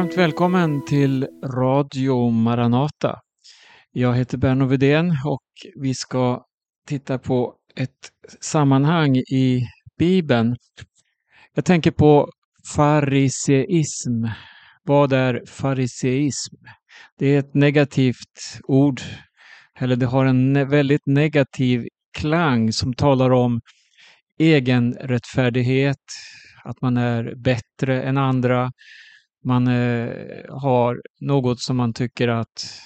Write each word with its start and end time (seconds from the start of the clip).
Varmt 0.00 0.16
välkommen 0.16 0.84
till 0.84 1.28
Radio 1.44 2.30
Maranata. 2.30 3.20
Jag 3.92 4.14
heter 4.14 4.38
Berno 4.38 4.66
Vedén 4.66 5.16
och 5.24 5.44
vi 5.76 5.94
ska 5.94 6.44
titta 6.88 7.18
på 7.18 7.54
ett 7.76 8.10
sammanhang 8.40 9.16
i 9.16 9.62
Bibeln. 9.98 10.56
Jag 11.54 11.64
tänker 11.64 11.90
på 11.90 12.30
fariseism. 12.76 14.24
Vad 14.82 15.12
är 15.12 15.42
fariseism? 15.46 16.56
Det 17.18 17.26
är 17.26 17.38
ett 17.38 17.54
negativt 17.54 18.60
ord, 18.62 19.00
eller 19.78 19.96
det 19.96 20.06
har 20.06 20.24
en 20.24 20.68
väldigt 20.68 21.06
negativ 21.06 21.88
klang 22.18 22.72
som 22.72 22.94
talar 22.94 23.30
om 23.30 23.60
egenrättfärdighet, 24.38 26.04
att 26.64 26.80
man 26.80 26.96
är 26.96 27.34
bättre 27.34 28.02
än 28.02 28.16
andra, 28.18 28.72
man 29.44 29.68
eh, 29.68 30.10
har 30.48 31.02
något 31.20 31.60
som 31.60 31.76
man 31.76 31.92
tycker 31.92 32.28
att 32.28 32.80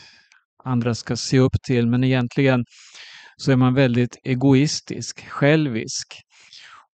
andra 0.65 0.95
ska 0.95 1.17
se 1.17 1.39
upp 1.39 1.63
till, 1.63 1.87
men 1.87 2.05
egentligen 2.05 2.65
så 3.37 3.53
är 3.53 3.57
man 3.57 3.75
väldigt 3.75 4.19
egoistisk, 4.23 5.29
självisk 5.29 6.07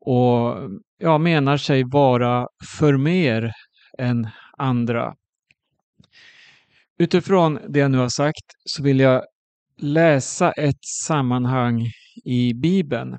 och 0.01 0.57
ja, 0.99 1.19
menar 1.19 1.57
sig 1.57 1.85
vara 1.85 2.47
för 2.79 2.97
mer 2.97 3.53
än 3.99 4.29
andra. 4.59 5.15
Utifrån 6.99 7.59
det 7.69 7.79
jag 7.79 7.91
nu 7.91 7.99
har 7.99 8.09
sagt 8.09 8.45
så 8.65 8.83
vill 8.83 9.01
jag 9.01 9.25
läsa 9.81 10.53
ett 10.53 10.85
sammanhang 11.05 11.87
i 12.25 12.55
Bibeln. 12.55 13.19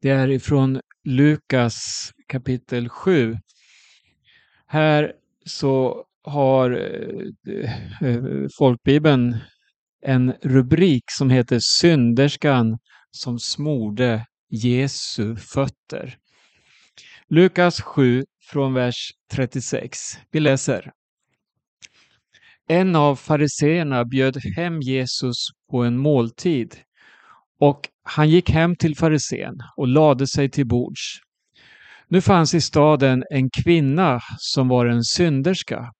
Det 0.00 0.10
är 0.10 0.28
ifrån 0.28 0.80
Lukas 1.04 2.10
kapitel 2.28 2.88
7 2.88 3.36
här 4.72 5.12
så 5.44 6.04
har 6.24 6.70
eh, 6.70 8.08
eh, 8.08 8.22
folkbibeln 8.58 9.36
en 10.06 10.32
rubrik 10.42 11.04
som 11.10 11.30
heter 11.30 11.58
Synderskan 11.60 12.78
som 13.10 13.38
smorde 13.38 14.26
Jesu 14.50 15.36
fötter. 15.36 16.16
Lukas 17.28 17.80
7 17.80 18.24
från 18.50 18.74
vers 18.74 19.10
36. 19.32 19.98
Vi 20.30 20.40
läser. 20.40 20.92
En 22.68 22.96
av 22.96 23.16
fariseerna 23.16 24.04
bjöd 24.04 24.36
hem 24.56 24.80
Jesus 24.80 25.36
på 25.70 25.84
en 25.84 25.98
måltid 25.98 26.76
och 27.60 27.88
han 28.02 28.30
gick 28.30 28.50
hem 28.50 28.76
till 28.76 28.96
farisén 28.96 29.54
och 29.76 29.88
lade 29.88 30.26
sig 30.26 30.50
till 30.50 30.66
bords. 30.66 31.20
Nu 32.12 32.20
fanns 32.20 32.54
i 32.54 32.60
staden 32.60 33.24
en 33.30 33.50
kvinna 33.50 34.20
som 34.38 34.68
var 34.68 34.86
en 34.86 35.04
synderska. 35.04 35.92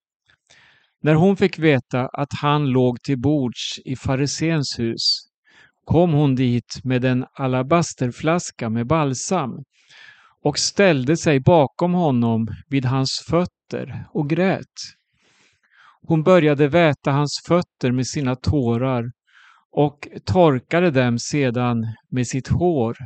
När 1.02 1.14
hon 1.14 1.36
fick 1.36 1.58
veta 1.58 2.06
att 2.06 2.28
han 2.40 2.66
låg 2.66 3.02
till 3.02 3.18
bords 3.18 3.78
i 3.84 3.96
farisens 3.96 4.78
hus 4.78 5.00
kom 5.84 6.12
hon 6.12 6.34
dit 6.34 6.80
med 6.84 7.04
en 7.04 7.26
alabasterflaska 7.34 8.68
med 8.70 8.86
balsam 8.86 9.50
och 10.42 10.58
ställde 10.58 11.16
sig 11.16 11.40
bakom 11.40 11.94
honom 11.94 12.48
vid 12.68 12.84
hans 12.84 13.24
fötter 13.30 14.06
och 14.14 14.30
grät. 14.30 14.76
Hon 16.02 16.22
började 16.22 16.68
väta 16.68 17.10
hans 17.10 17.42
fötter 17.48 17.92
med 17.92 18.06
sina 18.06 18.36
tårar 18.36 19.04
och 19.70 20.08
torkade 20.24 20.90
dem 20.90 21.18
sedan 21.18 21.86
med 22.10 22.26
sitt 22.26 22.48
hår 22.48 22.96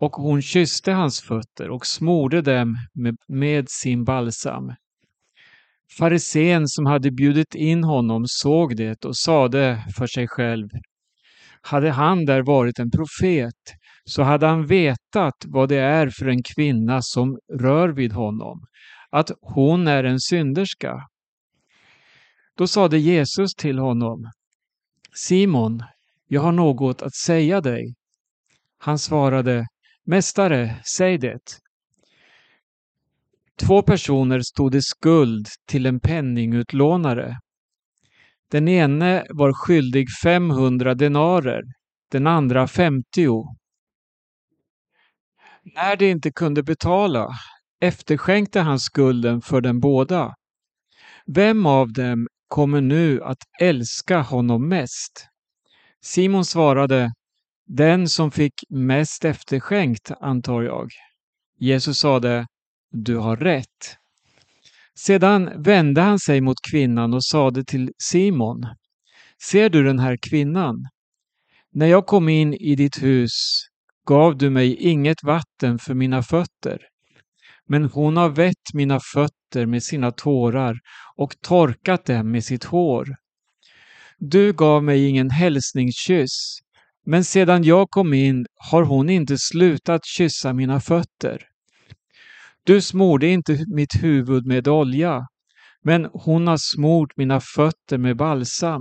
och 0.00 0.12
hon 0.12 0.42
kysste 0.42 0.92
hans 0.92 1.20
fötter 1.20 1.70
och 1.70 1.86
smorde 1.86 2.42
dem 2.42 2.76
med, 2.94 3.16
med 3.28 3.64
sin 3.68 4.04
balsam. 4.04 4.72
Farisén 5.98 6.68
som 6.68 6.86
hade 6.86 7.10
bjudit 7.10 7.54
in 7.54 7.84
honom 7.84 8.24
såg 8.26 8.76
det 8.76 9.04
och 9.04 9.16
sade 9.16 9.84
för 9.96 10.06
sig 10.06 10.28
själv 10.28 10.68
hade 11.62 11.90
han 11.90 12.24
där 12.24 12.42
varit 12.42 12.78
en 12.78 12.90
profet 12.90 13.54
så 14.04 14.22
hade 14.22 14.46
han 14.46 14.66
vetat 14.66 15.34
vad 15.46 15.68
det 15.68 15.78
är 15.78 16.10
för 16.10 16.28
en 16.28 16.42
kvinna 16.42 16.98
som 17.02 17.38
rör 17.60 17.88
vid 17.88 18.12
honom, 18.12 18.60
att 19.10 19.30
hon 19.40 19.88
är 19.88 20.04
en 20.04 20.20
synderska. 20.20 21.08
Då 22.56 22.66
sade 22.66 22.98
Jesus 22.98 23.54
till 23.54 23.78
honom 23.78 24.30
Simon, 25.14 25.82
jag 26.28 26.40
har 26.40 26.52
något 26.52 27.02
att 27.02 27.14
säga 27.14 27.60
dig. 27.60 27.94
Han 28.78 28.98
svarade 28.98 29.66
Mästare, 30.08 30.76
säg 30.96 31.18
det. 31.18 31.60
Två 33.60 33.82
personer 33.82 34.40
stod 34.40 34.74
i 34.74 34.82
skuld 34.82 35.48
till 35.66 35.86
en 35.86 36.00
penningutlånare. 36.00 37.38
Den 38.50 38.68
ene 38.68 39.26
var 39.30 39.52
skyldig 39.52 40.06
500 40.22 40.94
denarer, 40.94 41.62
den 42.10 42.26
andra 42.26 42.68
50. 42.68 43.04
När 45.62 45.96
de 45.96 46.10
inte 46.10 46.32
kunde 46.32 46.62
betala 46.62 47.28
efterskänkte 47.80 48.60
han 48.60 48.80
skulden 48.80 49.40
för 49.40 49.60
dem 49.60 49.80
båda. 49.80 50.34
Vem 51.26 51.66
av 51.66 51.92
dem 51.92 52.28
kommer 52.46 52.80
nu 52.80 53.22
att 53.22 53.42
älska 53.60 54.20
honom 54.20 54.68
mest? 54.68 55.26
Simon 56.00 56.44
svarade 56.44 57.12
den 57.68 58.08
som 58.08 58.30
fick 58.30 58.54
mest 58.68 59.24
efterskänkt, 59.24 60.10
antar 60.20 60.62
jag. 60.62 60.88
Jesus 61.58 61.98
sade, 61.98 62.46
du 62.90 63.16
har 63.16 63.36
rätt. 63.36 63.96
Sedan 64.94 65.62
vände 65.62 66.00
han 66.00 66.18
sig 66.18 66.40
mot 66.40 66.56
kvinnan 66.70 67.14
och 67.14 67.24
sade 67.24 67.64
till 67.64 67.92
Simon, 68.02 68.66
ser 69.42 69.68
du 69.70 69.84
den 69.84 69.98
här 69.98 70.18
kvinnan? 70.30 70.88
När 71.72 71.86
jag 71.86 72.06
kom 72.06 72.28
in 72.28 72.54
i 72.54 72.74
ditt 72.74 73.02
hus 73.02 73.32
gav 74.06 74.36
du 74.38 74.50
mig 74.50 74.76
inget 74.76 75.22
vatten 75.22 75.78
för 75.78 75.94
mina 75.94 76.22
fötter, 76.22 76.78
men 77.66 77.84
hon 77.84 78.16
har 78.16 78.28
vett 78.28 78.74
mina 78.74 79.00
fötter 79.00 79.66
med 79.66 79.82
sina 79.82 80.10
tårar 80.10 80.78
och 81.16 81.34
torkat 81.40 82.04
dem 82.04 82.30
med 82.30 82.44
sitt 82.44 82.64
hår. 82.64 83.16
Du 84.18 84.52
gav 84.52 84.84
mig 84.84 85.08
ingen 85.08 85.30
hälsningskyss, 85.30 86.58
men 87.10 87.24
sedan 87.24 87.64
jag 87.64 87.90
kom 87.90 88.14
in 88.14 88.46
har 88.70 88.82
hon 88.82 89.10
inte 89.10 89.38
slutat 89.38 90.00
kyssa 90.04 90.52
mina 90.52 90.80
fötter. 90.80 91.42
Du 92.64 92.80
smorde 92.82 93.26
inte 93.26 93.64
mitt 93.68 94.02
huvud 94.02 94.46
med 94.46 94.68
olja, 94.68 95.26
men 95.84 96.08
hon 96.12 96.46
har 96.46 96.56
smort 96.56 97.16
mina 97.16 97.40
fötter 97.40 97.98
med 97.98 98.16
balsam. 98.16 98.80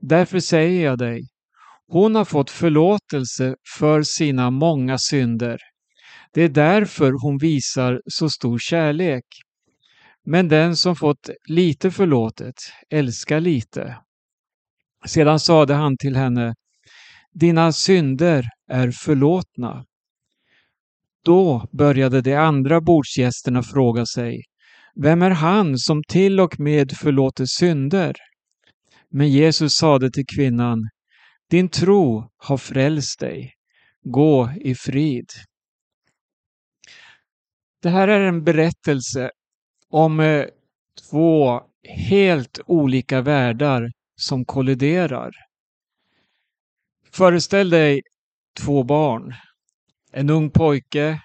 Därför 0.00 0.40
säger 0.40 0.84
jag 0.84 0.98
dig, 0.98 1.22
hon 1.88 2.14
har 2.14 2.24
fått 2.24 2.50
förlåtelse 2.50 3.56
för 3.78 4.02
sina 4.02 4.50
många 4.50 4.98
synder. 4.98 5.58
Det 6.32 6.42
är 6.42 6.48
därför 6.48 7.12
hon 7.22 7.38
visar 7.38 8.00
så 8.06 8.30
stor 8.30 8.58
kärlek. 8.58 9.24
Men 10.24 10.48
den 10.48 10.76
som 10.76 10.96
fått 10.96 11.30
lite 11.48 11.90
förlåtet 11.90 12.54
älskar 12.90 13.40
lite. 13.40 13.96
Sedan 15.06 15.40
sade 15.40 15.74
han 15.74 15.96
till 15.96 16.16
henne, 16.16 16.54
dina 17.40 17.72
synder 17.72 18.44
är 18.68 18.90
förlåtna. 18.90 19.84
Då 21.24 21.68
började 21.72 22.20
de 22.20 22.34
andra 22.34 22.80
bordsgästerna 22.80 23.62
fråga 23.62 24.06
sig, 24.06 24.42
vem 24.94 25.22
är 25.22 25.30
han 25.30 25.78
som 25.78 26.02
till 26.08 26.40
och 26.40 26.60
med 26.60 26.92
förlåter 26.92 27.44
synder? 27.46 28.16
Men 29.10 29.28
Jesus 29.28 29.74
sade 29.74 30.10
till 30.10 30.26
kvinnan, 30.36 30.88
din 31.50 31.68
tro 31.68 32.30
har 32.36 32.56
frälst 32.56 33.20
dig. 33.20 33.52
Gå 34.02 34.50
i 34.60 34.74
frid. 34.74 35.26
Det 37.82 37.88
här 37.88 38.08
är 38.08 38.20
en 38.20 38.44
berättelse 38.44 39.30
om 39.90 40.20
eh, 40.20 40.44
två 41.10 41.60
helt 41.88 42.60
olika 42.66 43.20
världar 43.20 43.90
som 44.16 44.44
kolliderar. 44.44 45.45
Föreställ 47.16 47.70
dig 47.70 48.02
två 48.60 48.82
barn. 48.82 49.34
En 50.12 50.30
ung 50.30 50.50
pojke, 50.50 51.20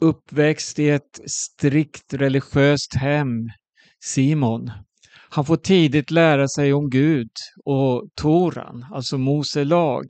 uppväxt 0.00 0.78
i 0.78 0.90
ett 0.90 1.20
strikt 1.26 2.14
religiöst 2.14 2.94
hem, 2.94 3.48
Simon. 4.04 4.70
Han 5.30 5.44
får 5.44 5.56
tidigt 5.56 6.10
lära 6.10 6.48
sig 6.48 6.72
om 6.72 6.90
Gud 6.90 7.30
och 7.64 8.08
Toran, 8.14 8.86
alltså 8.92 9.18
Mose 9.18 9.64
lag. 9.64 10.04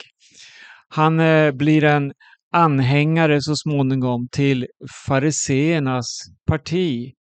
Han 0.88 1.20
eh, 1.20 1.52
blir 1.52 1.84
en 1.84 2.12
anhängare 2.52 3.42
så 3.42 3.56
småningom 3.56 4.28
till 4.32 4.66
fariseernas 5.06 6.06
parti 6.46 7.12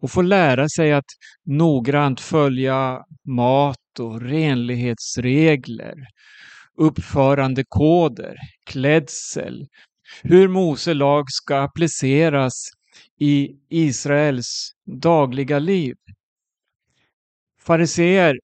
och 0.00 0.10
får 0.10 0.22
lära 0.22 0.68
sig 0.68 0.92
att 0.92 1.10
noggrant 1.46 2.20
följa 2.20 2.98
mat 3.24 4.00
och 4.00 4.20
renlighetsregler 4.20 5.94
uppförandekoder, 6.76 8.36
klädsel, 8.70 9.66
hur 10.22 10.48
Mose 10.48 10.94
lag 10.94 11.24
ska 11.28 11.58
appliceras 11.58 12.70
i 13.20 13.48
Israels 13.70 14.70
dagliga 15.02 15.58
liv. 15.58 15.94
Fariseer 17.60 18.38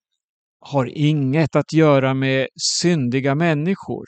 har 0.60 0.86
inget 0.98 1.56
att 1.56 1.72
göra 1.72 2.14
med 2.14 2.48
syndiga 2.56 3.34
människor. 3.34 4.06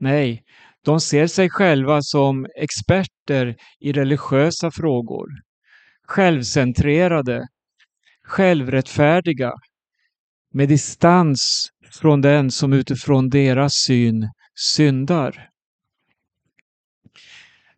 Nej, 0.00 0.42
de 0.84 1.00
ser 1.00 1.26
sig 1.26 1.50
själva 1.50 2.02
som 2.02 2.46
experter 2.56 3.56
i 3.80 3.92
religiösa 3.92 4.70
frågor. 4.70 5.28
Självcentrerade, 6.02 7.46
självrättfärdiga, 8.24 9.52
med 10.58 10.68
distans 10.68 11.68
från 11.90 12.20
den 12.20 12.50
som 12.50 12.72
utifrån 12.72 13.28
deras 13.28 13.72
syn 13.74 14.30
syndar. 14.54 15.48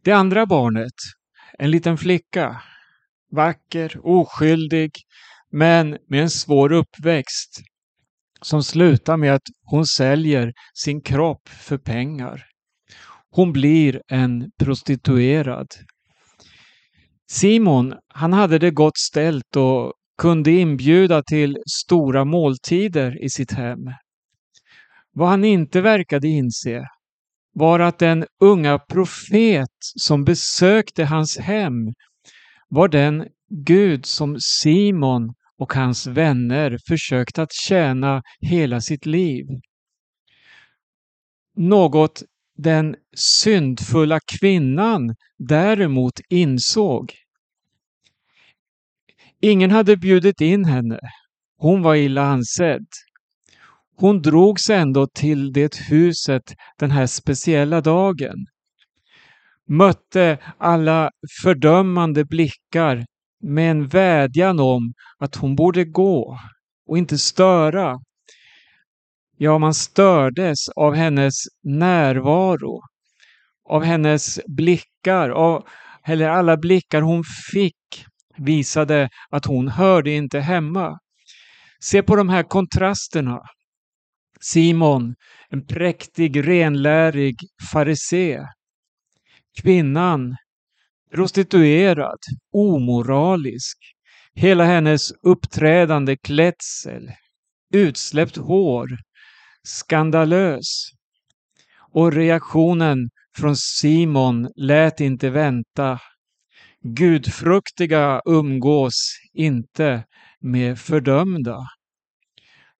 Det 0.02 0.12
andra 0.12 0.46
barnet, 0.46 0.92
en 1.58 1.70
liten 1.70 1.98
flicka, 1.98 2.62
vacker, 3.32 4.00
oskyldig, 4.02 4.90
men 5.50 5.98
med 6.08 6.22
en 6.22 6.30
svår 6.30 6.72
uppväxt 6.72 7.60
som 8.42 8.62
slutar 8.62 9.16
med 9.16 9.34
att 9.34 9.48
hon 9.64 9.86
säljer 9.86 10.52
sin 10.74 11.00
kropp 11.00 11.48
för 11.48 11.78
pengar. 11.78 12.46
Hon 13.30 13.52
blir 13.52 14.02
en 14.08 14.50
prostituerad. 14.58 15.68
Simon, 17.30 17.94
han 18.08 18.32
hade 18.32 18.58
det 18.58 18.70
gott 18.70 18.98
ställt 18.98 19.56
och 19.56 19.92
kunde 20.20 20.50
inbjuda 20.50 21.22
till 21.22 21.58
stora 21.66 22.24
måltider 22.24 23.24
i 23.24 23.30
sitt 23.30 23.52
hem. 23.52 23.80
Vad 25.12 25.28
han 25.28 25.44
inte 25.44 25.80
verkade 25.80 26.28
inse 26.28 26.86
var 27.54 27.80
att 27.80 27.98
den 27.98 28.26
unga 28.40 28.78
profet 28.78 29.76
som 29.96 30.24
besökte 30.24 31.04
hans 31.04 31.38
hem 31.38 31.74
var 32.68 32.88
den 32.88 33.26
Gud 33.48 34.06
som 34.06 34.36
Simon 34.40 35.34
och 35.58 35.72
hans 35.72 36.06
vänner 36.06 36.78
försökt 36.88 37.38
att 37.38 37.52
tjäna 37.52 38.22
hela 38.40 38.80
sitt 38.80 39.06
liv. 39.06 39.46
Något 41.56 42.22
den 42.58 42.96
syndfulla 43.16 44.20
kvinnan 44.40 45.14
däremot 45.38 46.20
insåg. 46.28 47.19
Ingen 49.42 49.70
hade 49.70 49.96
bjudit 49.96 50.40
in 50.40 50.64
henne. 50.64 50.98
Hon 51.58 51.82
var 51.82 51.94
illa 51.94 52.22
ansedd. 52.22 52.86
Hon 53.96 54.22
drogs 54.22 54.70
ändå 54.70 55.06
till 55.06 55.52
det 55.52 55.76
huset 55.76 56.42
den 56.78 56.90
här 56.90 57.06
speciella 57.06 57.80
dagen. 57.80 58.46
Mötte 59.68 60.38
alla 60.58 61.10
fördömande 61.42 62.24
blickar 62.24 63.06
med 63.42 63.70
en 63.70 63.88
vädjan 63.88 64.60
om 64.60 64.92
att 65.18 65.36
hon 65.36 65.56
borde 65.56 65.84
gå 65.84 66.38
och 66.86 66.98
inte 66.98 67.18
störa. 67.18 67.98
Ja, 69.36 69.58
man 69.58 69.74
stördes 69.74 70.68
av 70.68 70.94
hennes 70.94 71.34
närvaro, 71.62 72.80
av 73.68 73.82
hennes 73.84 74.40
blickar, 74.46 75.30
av, 75.30 75.68
eller 76.04 76.28
alla 76.28 76.56
blickar 76.56 77.02
hon 77.02 77.24
fick 77.52 78.06
visade 78.38 79.08
att 79.30 79.44
hon 79.44 79.68
hörde 79.68 80.10
inte 80.10 80.40
hemma. 80.40 80.98
Se 81.80 82.02
på 82.02 82.16
de 82.16 82.28
här 82.28 82.42
kontrasterna. 82.42 83.40
Simon, 84.40 85.14
en 85.48 85.66
präktig, 85.66 86.48
renlärig 86.48 87.36
farisé. 87.72 88.40
Kvinnan, 89.62 90.36
prostituerad, 91.12 92.18
omoralisk. 92.52 93.78
Hela 94.34 94.64
hennes 94.64 95.12
uppträdande 95.12 96.16
klädsel, 96.16 97.12
utsläppt 97.74 98.36
hår, 98.36 98.88
skandalös. 99.62 100.90
Och 101.92 102.12
reaktionen 102.12 103.10
från 103.36 103.56
Simon 103.56 104.48
lät 104.56 105.00
inte 105.00 105.30
vänta. 105.30 105.98
Gudfruktiga 106.82 108.20
umgås 108.24 109.18
inte 109.34 110.04
med 110.40 110.78
fördömda. 110.78 111.58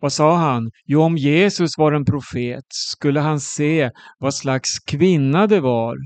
Vad 0.00 0.12
sa 0.12 0.36
han? 0.36 0.70
Jo, 0.84 1.02
om 1.02 1.16
Jesus 1.16 1.78
var 1.78 1.92
en 1.92 2.04
profet 2.04 2.64
skulle 2.68 3.20
han 3.20 3.40
se 3.40 3.90
vad 4.18 4.34
slags 4.34 4.78
kvinna 4.78 5.46
det 5.46 5.60
var 5.60 5.96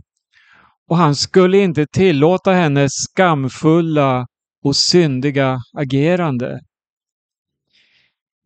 och 0.88 0.96
han 0.96 1.16
skulle 1.16 1.58
inte 1.58 1.86
tillåta 1.86 2.52
hennes 2.52 2.92
skamfulla 2.92 4.26
och 4.62 4.76
syndiga 4.76 5.58
agerande. 5.72 6.60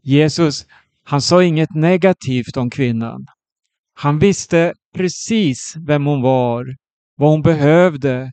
Jesus, 0.03 0.67
han 1.05 1.23
sa 1.23 1.45
inget 1.45 1.75
negativt 1.75 2.57
om 2.57 2.71
kvinnan. 2.71 3.27
Han 3.95 4.19
visste 4.19 4.75
precis 4.95 5.75
vem 5.87 6.07
hon 6.07 6.23
var, 6.23 6.67
vad 7.17 7.31
hon 7.31 7.43
behövde, 7.43 8.33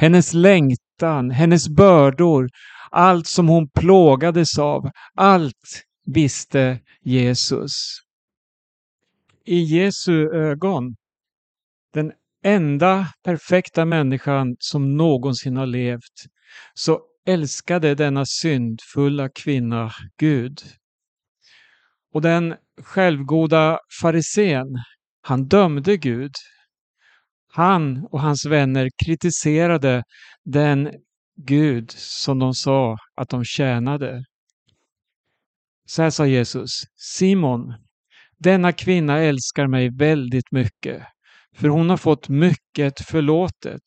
hennes 0.00 0.34
längtan, 0.34 1.30
hennes 1.30 1.68
bördor, 1.68 2.48
allt 2.90 3.26
som 3.26 3.48
hon 3.48 3.68
plågades 3.68 4.58
av, 4.58 4.90
allt 5.14 5.84
visste 6.06 6.80
Jesus. 7.02 7.72
I 9.44 9.60
Jesu 9.60 10.30
ögon, 10.30 10.96
den 11.94 12.12
enda 12.44 13.06
perfekta 13.24 13.84
människan 13.84 14.56
som 14.58 14.96
någonsin 14.96 15.56
har 15.56 15.66
levt, 15.66 16.26
så 16.74 17.00
älskade 17.26 17.94
denna 17.94 18.26
syndfulla 18.26 19.28
kvinna 19.28 19.92
Gud. 20.16 20.58
Och 22.12 22.22
den 22.22 22.54
självgoda 22.82 23.78
farisén, 24.02 24.66
han 25.22 25.44
dömde 25.44 25.96
Gud. 25.96 26.32
Han 27.52 28.06
och 28.10 28.20
hans 28.20 28.46
vänner 28.46 28.88
kritiserade 29.04 30.02
den 30.44 30.90
Gud 31.36 31.90
som 31.90 32.38
de 32.38 32.54
sa 32.54 32.96
att 33.14 33.28
de 33.28 33.44
tjänade. 33.44 34.24
Så 35.86 36.02
här 36.02 36.10
sa 36.10 36.26
Jesus, 36.26 36.70
Simon, 36.96 37.74
denna 38.38 38.72
kvinna 38.72 39.18
älskar 39.18 39.66
mig 39.66 39.90
väldigt 39.98 40.52
mycket, 40.52 41.02
för 41.56 41.68
hon 41.68 41.90
har 41.90 41.96
fått 41.96 42.28
mycket 42.28 43.00
förlåtet. 43.00 43.82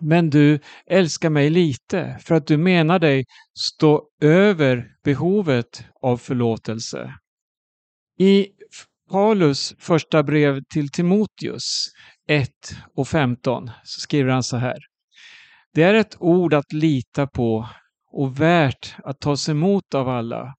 Men 0.00 0.30
du 0.30 0.60
älskar 0.86 1.30
mig 1.30 1.50
lite 1.50 2.18
för 2.20 2.34
att 2.34 2.46
du 2.46 2.56
menar 2.56 2.98
dig 2.98 3.24
stå 3.58 4.08
över 4.20 4.88
behovet 5.04 5.84
av 6.02 6.16
förlåtelse. 6.16 7.14
I 8.18 8.48
Paulus 9.10 9.74
första 9.78 10.22
brev 10.22 10.60
till 10.72 10.88
Timoteus 10.88 11.86
1 12.28 12.50
och 12.96 13.08
15 13.08 13.70
så 13.84 14.00
skriver 14.00 14.30
han 14.30 14.42
så 14.42 14.56
här. 14.56 14.78
Det 15.74 15.82
är 15.82 15.94
ett 15.94 16.16
ord 16.18 16.54
att 16.54 16.72
lita 16.72 17.26
på 17.26 17.68
och 18.12 18.40
värt 18.40 18.94
att 19.04 19.20
tas 19.20 19.48
emot 19.48 19.94
av 19.94 20.08
alla. 20.08 20.54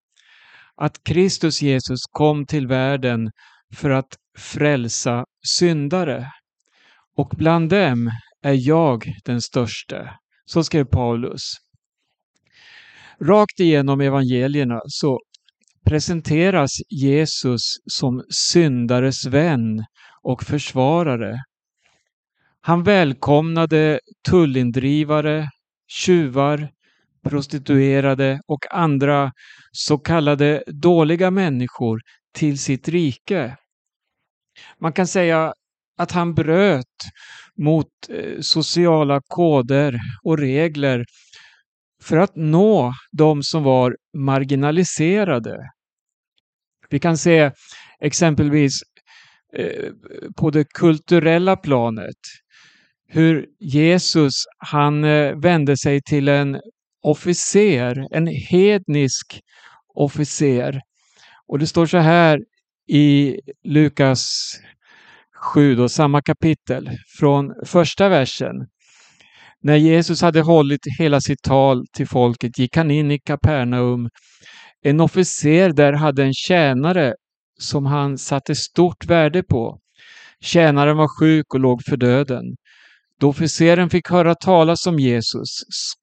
Att 0.75 1.03
Kristus 1.03 1.61
Jesus 1.61 1.99
kom 2.11 2.45
till 2.45 2.67
världen 2.67 3.31
för 3.75 3.89
att 3.89 4.15
frälsa 4.37 5.25
syndare. 5.47 6.31
Och 7.17 7.33
bland 7.37 7.69
dem 7.69 8.11
är 8.43 8.67
jag 8.67 9.13
den 9.25 9.41
störste. 9.41 10.13
Så 10.45 10.63
skrev 10.63 10.85
Paulus. 10.85 11.41
Rakt 13.21 13.59
igenom 13.59 14.01
evangelierna 14.01 14.81
så 14.85 15.19
presenteras 15.87 16.71
Jesus 16.89 17.61
som 17.85 18.23
syndares 18.29 19.25
vän 19.25 19.85
och 20.23 20.43
försvarare. 20.43 21.43
Han 22.61 22.83
välkomnade 22.83 23.99
tullindrivare, 24.29 25.49
tjuvar, 25.87 26.69
prostituerade 27.23 28.41
och 28.47 28.65
andra 28.71 29.31
så 29.71 29.97
kallade 29.97 30.63
dåliga 30.67 31.31
människor 31.31 32.01
till 32.33 32.59
sitt 32.59 32.87
rike. 32.87 33.57
Man 34.79 34.93
kan 34.93 35.07
säga 35.07 35.53
att 35.97 36.11
han 36.11 36.33
bröt 36.33 36.97
mot 37.57 37.87
eh, 38.09 38.39
sociala 38.41 39.21
koder 39.27 39.99
och 40.23 40.37
regler 40.37 41.05
för 42.03 42.17
att 42.17 42.35
nå 42.35 42.93
de 43.11 43.43
som 43.43 43.63
var 43.63 43.97
marginaliserade. 44.17 45.57
Vi 46.89 46.99
kan 46.99 47.17
se 47.17 47.51
exempelvis 48.01 48.73
eh, 49.57 49.91
på 50.37 50.49
det 50.49 50.63
kulturella 50.73 51.55
planet 51.55 52.17
hur 53.07 53.45
Jesus 53.59 54.33
han 54.57 55.03
eh, 55.03 55.35
vände 55.35 55.77
sig 55.77 56.01
till 56.01 56.27
en 56.27 56.59
officer, 57.03 58.07
en 58.11 58.27
hednisk 58.27 59.41
officer. 59.95 60.81
Och 61.47 61.59
det 61.59 61.67
står 61.67 61.85
så 61.85 61.97
här 61.97 62.39
i 62.87 63.39
Lukas 63.63 64.53
7, 65.53 65.75
då, 65.75 65.89
samma 65.89 66.21
kapitel, 66.21 66.89
från 67.19 67.53
första 67.65 68.09
versen. 68.09 68.55
När 69.61 69.75
Jesus 69.75 70.21
hade 70.21 70.41
hållit 70.41 70.81
hela 70.99 71.21
sitt 71.21 71.43
tal 71.43 71.85
till 71.93 72.07
folket 72.07 72.59
gick 72.59 72.75
han 72.75 72.91
in 72.91 73.11
i 73.11 73.19
Kapernaum. 73.19 74.09
En 74.87 74.99
officer 74.99 75.69
där 75.73 75.93
hade 75.93 76.23
en 76.23 76.33
tjänare 76.33 77.13
som 77.59 77.85
han 77.85 78.17
satte 78.17 78.55
stort 78.55 79.05
värde 79.05 79.43
på. 79.43 79.79
Tjänaren 80.41 80.97
var 80.97 81.19
sjuk 81.19 81.53
och 81.53 81.59
låg 81.59 81.83
för 81.83 81.97
döden. 81.97 82.43
Då 83.19 83.29
officeren 83.29 83.89
fick 83.89 84.09
höra 84.09 84.35
talas 84.35 84.87
om 84.87 84.99
Jesus 84.99 85.49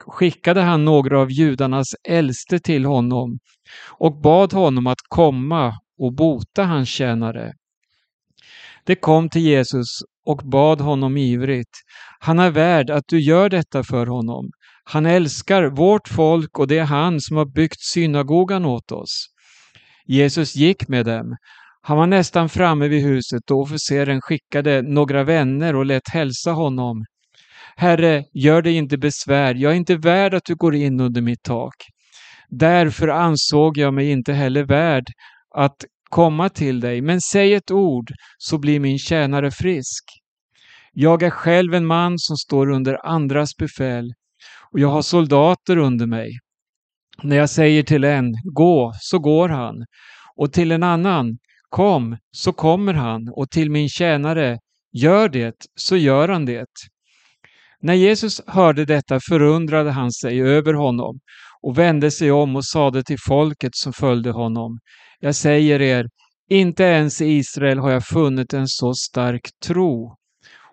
skickade 0.06 0.60
han 0.60 0.84
några 0.84 1.20
av 1.20 1.30
judarnas 1.30 1.86
äldste 2.08 2.58
till 2.58 2.84
honom 2.84 3.38
och 3.98 4.20
bad 4.20 4.52
honom 4.52 4.86
att 4.86 5.00
komma 5.08 5.72
och 5.98 6.14
bota 6.14 6.64
hans 6.64 6.88
tjänare. 6.88 7.52
De 8.86 8.96
kom 8.96 9.28
till 9.28 9.42
Jesus 9.42 9.86
och 10.26 10.36
bad 10.44 10.80
honom 10.80 11.16
ivrigt. 11.16 11.70
Han 12.20 12.38
är 12.38 12.50
värd 12.50 12.90
att 12.90 13.04
du 13.06 13.20
gör 13.20 13.48
detta 13.48 13.82
för 13.82 14.06
honom. 14.06 14.50
Han 14.84 15.06
älskar 15.06 15.64
vårt 15.64 16.08
folk 16.08 16.58
och 16.58 16.68
det 16.68 16.78
är 16.78 16.84
han 16.84 17.20
som 17.20 17.36
har 17.36 17.46
byggt 17.46 17.80
synagogan 17.80 18.64
åt 18.64 18.92
oss. 18.92 19.26
Jesus 20.06 20.56
gick 20.56 20.88
med 20.88 21.06
dem. 21.06 21.36
Han 21.82 21.96
var 21.96 22.06
nästan 22.06 22.48
framme 22.48 22.88
vid 22.88 23.02
huset 23.02 23.42
då 23.46 23.60
officeren 23.60 24.20
skickade 24.20 24.82
några 24.82 25.24
vänner 25.24 25.76
och 25.76 25.86
lät 25.86 26.08
hälsa 26.08 26.52
honom. 26.52 27.04
Herre, 27.76 28.24
gör 28.34 28.62
dig 28.62 28.74
inte 28.74 28.98
besvär, 28.98 29.54
jag 29.54 29.72
är 29.72 29.76
inte 29.76 29.96
värd 29.96 30.34
att 30.34 30.44
du 30.44 30.54
går 30.54 30.74
in 30.74 31.00
under 31.00 31.20
mitt 31.20 31.42
tak. 31.42 31.74
Därför 32.48 33.08
ansåg 33.08 33.78
jag 33.78 33.94
mig 33.94 34.10
inte 34.10 34.32
heller 34.32 34.64
värd 34.64 35.04
att 35.54 35.84
komma 36.10 36.48
till 36.48 36.80
dig, 36.80 37.00
men 37.00 37.20
säg 37.20 37.54
ett 37.54 37.70
ord 37.70 38.12
så 38.38 38.58
blir 38.58 38.80
min 38.80 38.98
tjänare 38.98 39.50
frisk. 39.50 40.04
Jag 40.92 41.22
är 41.22 41.30
själv 41.30 41.74
en 41.74 41.86
man 41.86 42.18
som 42.18 42.36
står 42.36 42.70
under 42.70 43.06
andras 43.06 43.56
befäl 43.56 44.12
och 44.72 44.80
jag 44.80 44.88
har 44.88 45.02
soldater 45.02 45.76
under 45.76 46.06
mig. 46.06 46.30
När 47.22 47.36
jag 47.36 47.50
säger 47.50 47.82
till 47.82 48.04
en, 48.04 48.32
gå, 48.44 48.92
så 49.00 49.18
går 49.18 49.48
han, 49.48 49.84
och 50.36 50.52
till 50.52 50.72
en 50.72 50.82
annan, 50.82 51.38
kom, 51.68 52.16
så 52.30 52.52
kommer 52.52 52.94
han, 52.94 53.28
och 53.36 53.50
till 53.50 53.70
min 53.70 53.88
tjänare, 53.88 54.58
gör 54.92 55.28
det, 55.28 55.54
så 55.74 55.96
gör 55.96 56.28
han 56.28 56.44
det. 56.44 56.66
När 57.80 57.94
Jesus 57.94 58.40
hörde 58.46 58.84
detta 58.84 59.20
förundrade 59.28 59.90
han 59.90 60.12
sig 60.12 60.42
över 60.42 60.74
honom 60.74 61.18
och 61.62 61.78
vände 61.78 62.10
sig 62.10 62.30
om 62.30 62.56
och 62.56 62.64
sade 62.64 63.02
till 63.02 63.18
folket 63.26 63.74
som 63.74 63.92
följde 63.92 64.30
honom, 64.30 64.78
jag 65.24 65.34
säger 65.34 65.82
er, 65.82 66.06
inte 66.48 66.82
ens 66.82 67.20
i 67.20 67.26
Israel 67.26 67.78
har 67.78 67.90
jag 67.90 68.06
funnit 68.06 68.52
en 68.52 68.68
så 68.68 68.94
stark 68.94 69.50
tro. 69.66 70.16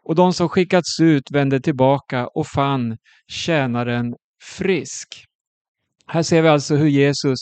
Och 0.03 0.15
de 0.15 0.33
som 0.33 0.49
skickats 0.49 0.99
ut 0.99 1.31
vände 1.31 1.59
tillbaka 1.61 2.27
och 2.27 2.47
fann 2.47 2.97
tjänaren 3.27 4.15
frisk. 4.57 5.25
Här 6.07 6.23
ser 6.23 6.41
vi 6.41 6.47
alltså 6.47 6.75
hur 6.75 6.87
Jesus, 6.87 7.37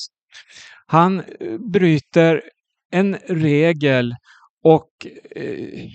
han 0.86 1.20
eh, 1.20 1.58
bryter 1.72 2.42
en 2.92 3.16
regel 3.28 4.16
och 4.64 4.90
eh, 5.36 5.90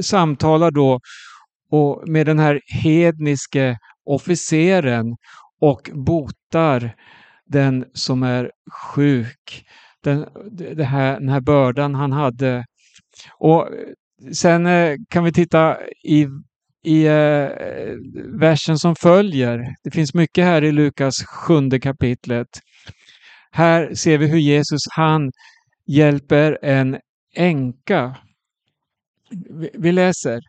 samtalar 0.00 0.70
då 0.70 1.00
och 1.70 2.08
med 2.08 2.26
den 2.26 2.38
här 2.38 2.60
hedniske 2.66 3.78
officeren 4.04 5.16
och 5.60 5.90
botar 5.92 6.96
den 7.46 7.84
som 7.94 8.22
är 8.22 8.50
sjuk. 8.94 9.64
Den, 10.02 10.26
det 10.76 10.84
här, 10.84 11.20
den 11.20 11.28
här 11.28 11.40
bördan 11.40 11.94
han 11.94 12.12
hade. 12.12 12.64
Och 13.38 13.68
sen 14.32 14.66
eh, 14.66 14.96
kan 15.08 15.24
vi 15.24 15.32
titta 15.32 15.76
i, 16.04 16.26
i 16.84 17.06
eh, 17.06 17.48
versen 18.40 18.78
som 18.78 18.96
följer. 18.96 19.74
Det 19.84 19.90
finns 19.90 20.14
mycket 20.14 20.44
här 20.44 20.64
i 20.64 20.72
Lukas 20.72 21.14
sjunde 21.26 21.80
kapitlet. 21.80 22.48
Här 23.50 23.94
ser 23.94 24.18
vi 24.18 24.26
hur 24.26 24.38
Jesus 24.38 24.80
han 24.90 25.30
hjälper 25.86 26.58
en 26.62 26.98
änka. 27.34 28.16
Vi 29.74 29.92
läser. 29.92 30.40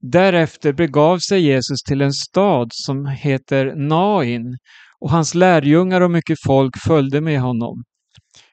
Därefter 0.00 0.72
begav 0.72 1.18
sig 1.18 1.40
Jesus 1.40 1.82
till 1.82 2.02
en 2.02 2.12
stad 2.12 2.68
som 2.72 3.06
heter 3.06 3.74
Nain 3.76 4.56
och 5.00 5.10
hans 5.10 5.34
lärjungar 5.34 6.00
och 6.00 6.10
mycket 6.10 6.38
folk 6.46 6.74
följde 6.86 7.20
med 7.20 7.40
honom. 7.40 7.82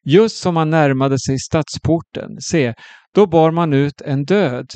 Just 0.05 0.37
som 0.37 0.57
han 0.57 0.69
närmade 0.69 1.19
sig 1.19 1.39
stadsporten, 1.39 2.41
se, 2.41 2.73
då 3.15 3.27
bar 3.27 3.51
man 3.51 3.73
ut 3.73 4.01
en 4.01 4.25
död. 4.25 4.67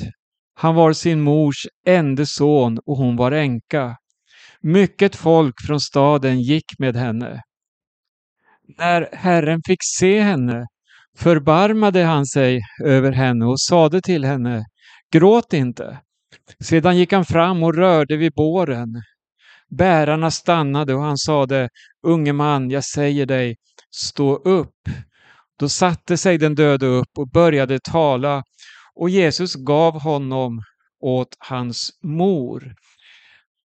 Han 0.54 0.74
var 0.74 0.92
sin 0.92 1.20
mors 1.20 1.66
ende 1.86 2.26
son 2.26 2.78
och 2.86 2.96
hon 2.96 3.16
var 3.16 3.32
änka. 3.32 3.96
Mycket 4.60 5.16
folk 5.16 5.54
från 5.66 5.80
staden 5.80 6.40
gick 6.42 6.78
med 6.78 6.96
henne. 6.96 7.42
När 8.78 9.08
Herren 9.12 9.60
fick 9.66 9.78
se 9.98 10.20
henne 10.20 10.66
förbarmade 11.18 12.04
han 12.04 12.26
sig 12.26 12.60
över 12.84 13.12
henne 13.12 13.44
och 13.44 13.60
sade 13.60 14.00
till 14.00 14.24
henne, 14.24 14.64
gråt 15.12 15.52
inte. 15.52 15.98
Sedan 16.60 16.96
gick 16.96 17.12
han 17.12 17.24
fram 17.24 17.62
och 17.62 17.74
rörde 17.74 18.16
vid 18.16 18.32
båren. 18.32 18.88
Bärarna 19.70 20.30
stannade 20.30 20.94
och 20.94 21.02
han 21.02 21.18
sade, 21.18 21.68
unge 22.02 22.32
man, 22.32 22.70
jag 22.70 22.84
säger 22.84 23.26
dig, 23.26 23.56
stå 23.90 24.36
upp. 24.36 24.74
Då 25.58 25.68
satte 25.68 26.16
sig 26.16 26.38
den 26.38 26.54
döde 26.54 26.86
upp 26.86 27.18
och 27.18 27.30
började 27.30 27.78
tala 27.80 28.42
och 28.94 29.10
Jesus 29.10 29.54
gav 29.54 30.00
honom 30.00 30.62
åt 31.00 31.36
hans 31.38 31.90
mor. 32.02 32.74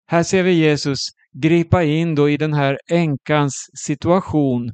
Här 0.07 0.23
ser 0.23 0.43
vi 0.43 0.51
Jesus 0.51 0.99
gripa 1.33 1.83
in 1.83 2.15
då 2.15 2.29
i 2.29 2.37
den 2.37 2.53
här 2.53 2.79
änkans 2.91 3.69
situation 3.85 4.73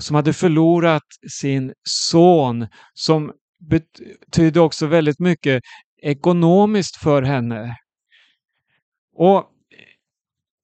som 0.00 0.16
hade 0.16 0.32
förlorat 0.32 1.02
sin 1.40 1.72
son 1.88 2.66
som 2.94 3.32
betydde 3.70 4.60
också 4.60 4.86
väldigt 4.86 5.18
mycket 5.18 5.62
ekonomiskt 6.02 6.96
för 6.96 7.22
henne. 7.22 7.76
Och 9.16 9.50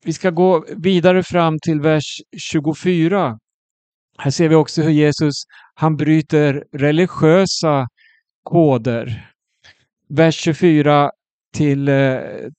vi 0.05 0.13
ska 0.13 0.31
gå 0.31 0.65
vidare 0.77 1.23
fram 1.23 1.59
till 1.63 1.81
vers 1.81 2.21
24. 2.39 3.39
Här 4.23 4.31
ser 4.31 4.49
vi 4.49 4.55
också 4.55 4.83
hur 4.83 4.91
Jesus 4.91 5.35
han 5.75 5.97
bryter 5.97 6.65
religiösa 6.73 7.89
koder. 8.43 9.31
Vers 10.09 10.35
24 10.35 11.11
till 11.55 11.89
eh, 11.89 12.19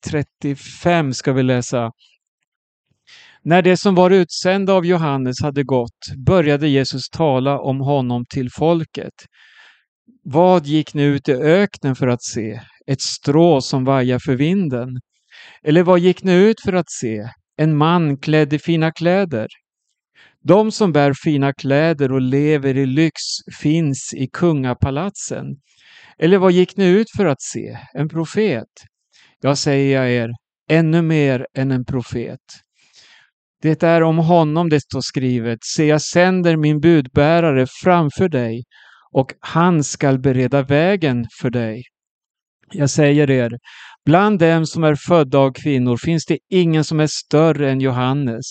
35 0.09 1.13
ska 1.13 1.33
vi 1.33 1.43
läsa. 1.43 1.91
När 3.43 3.61
det 3.61 3.77
som 3.77 3.95
var 3.95 4.11
utsända 4.11 4.73
av 4.73 4.85
Johannes 4.85 5.35
hade 5.43 5.63
gått 5.63 6.15
började 6.25 6.67
Jesus 6.67 7.09
tala 7.09 7.59
om 7.59 7.79
honom 7.79 8.25
till 8.29 8.49
folket. 8.51 9.13
Vad 10.23 10.65
gick 10.65 10.93
ni 10.93 11.03
ut 11.03 11.29
i 11.29 11.33
öknen 11.33 11.95
för 11.95 12.07
att 12.07 12.23
se? 12.23 12.61
Ett 12.87 13.01
strå 13.01 13.61
som 13.61 13.85
vajar 13.85 14.19
för 14.19 14.35
vinden? 14.35 14.87
Eller 15.63 15.83
vad 15.83 15.99
gick 15.99 16.23
ni 16.23 16.33
ut 16.33 16.61
för 16.61 16.73
att 16.73 16.91
se? 16.91 17.29
En 17.57 17.77
man 17.77 18.17
klädd 18.17 18.53
i 18.53 18.59
fina 18.59 18.91
kläder? 18.91 19.47
De 20.43 20.71
som 20.71 20.91
bär 20.91 21.13
fina 21.23 21.53
kläder 21.53 22.11
och 22.11 22.21
lever 22.21 22.77
i 22.77 22.85
lyx 22.85 23.21
finns 23.61 24.13
i 24.13 24.27
kungapalatsen. 24.27 25.45
Eller 26.19 26.37
vad 26.37 26.51
gick 26.51 26.77
ni 26.77 26.85
ut 26.85 27.07
för 27.17 27.25
att 27.25 27.41
se? 27.41 27.77
En 27.93 28.09
profet? 28.09 28.67
Jag 29.41 29.57
säger 29.57 30.01
jag 30.01 30.11
er, 30.11 30.29
ännu 30.69 31.01
mer 31.01 31.47
än 31.57 31.71
en 31.71 31.85
profet. 31.85 32.39
Det 33.61 33.83
är 33.83 34.03
om 34.03 34.17
honom 34.17 34.69
det 34.69 34.81
står 34.81 35.01
skrivet, 35.01 35.59
se 35.61 35.85
jag 35.85 36.01
sänder 36.01 36.57
min 36.57 36.79
budbärare 36.79 37.67
framför 37.83 38.29
dig 38.29 38.63
och 39.11 39.33
han 39.39 39.83
skall 39.83 40.19
bereda 40.19 40.61
vägen 40.61 41.25
för 41.41 41.49
dig. 41.49 41.83
Jag 42.73 42.89
säger 42.89 43.29
er, 43.29 43.51
bland 44.05 44.39
dem 44.39 44.65
som 44.65 44.83
är 44.83 44.95
födda 44.95 45.37
av 45.37 45.53
kvinnor 45.53 45.97
finns 45.97 46.25
det 46.25 46.37
ingen 46.49 46.83
som 46.83 46.99
är 46.99 47.07
större 47.07 47.71
än 47.71 47.81
Johannes. 47.81 48.45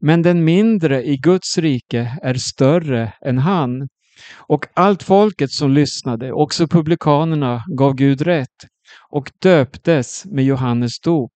Men 0.00 0.22
den 0.22 0.44
mindre 0.44 1.04
i 1.04 1.16
Guds 1.16 1.58
rike 1.58 2.18
är 2.22 2.34
större 2.34 3.12
än 3.26 3.38
han. 3.38 3.88
Och 4.36 4.66
allt 4.74 5.02
folket 5.02 5.50
som 5.50 5.72
lyssnade, 5.72 6.32
också 6.32 6.66
publikanerna, 6.66 7.62
gav 7.78 7.94
Gud 7.94 8.20
rätt 8.20 8.66
och 9.10 9.30
döptes 9.42 10.24
med 10.24 10.44
Johannes 10.44 11.00
dop. 11.00 11.32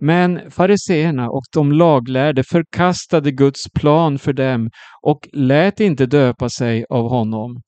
Men 0.00 0.50
fariseerna 0.50 1.30
och 1.30 1.42
de 1.52 1.72
laglärde 1.72 2.44
förkastade 2.44 3.30
Guds 3.30 3.72
plan 3.74 4.18
för 4.18 4.32
dem 4.32 4.70
och 5.02 5.28
lät 5.32 5.80
inte 5.80 6.06
döpa 6.06 6.48
sig 6.48 6.84
av 6.90 7.08
honom. 7.08 7.62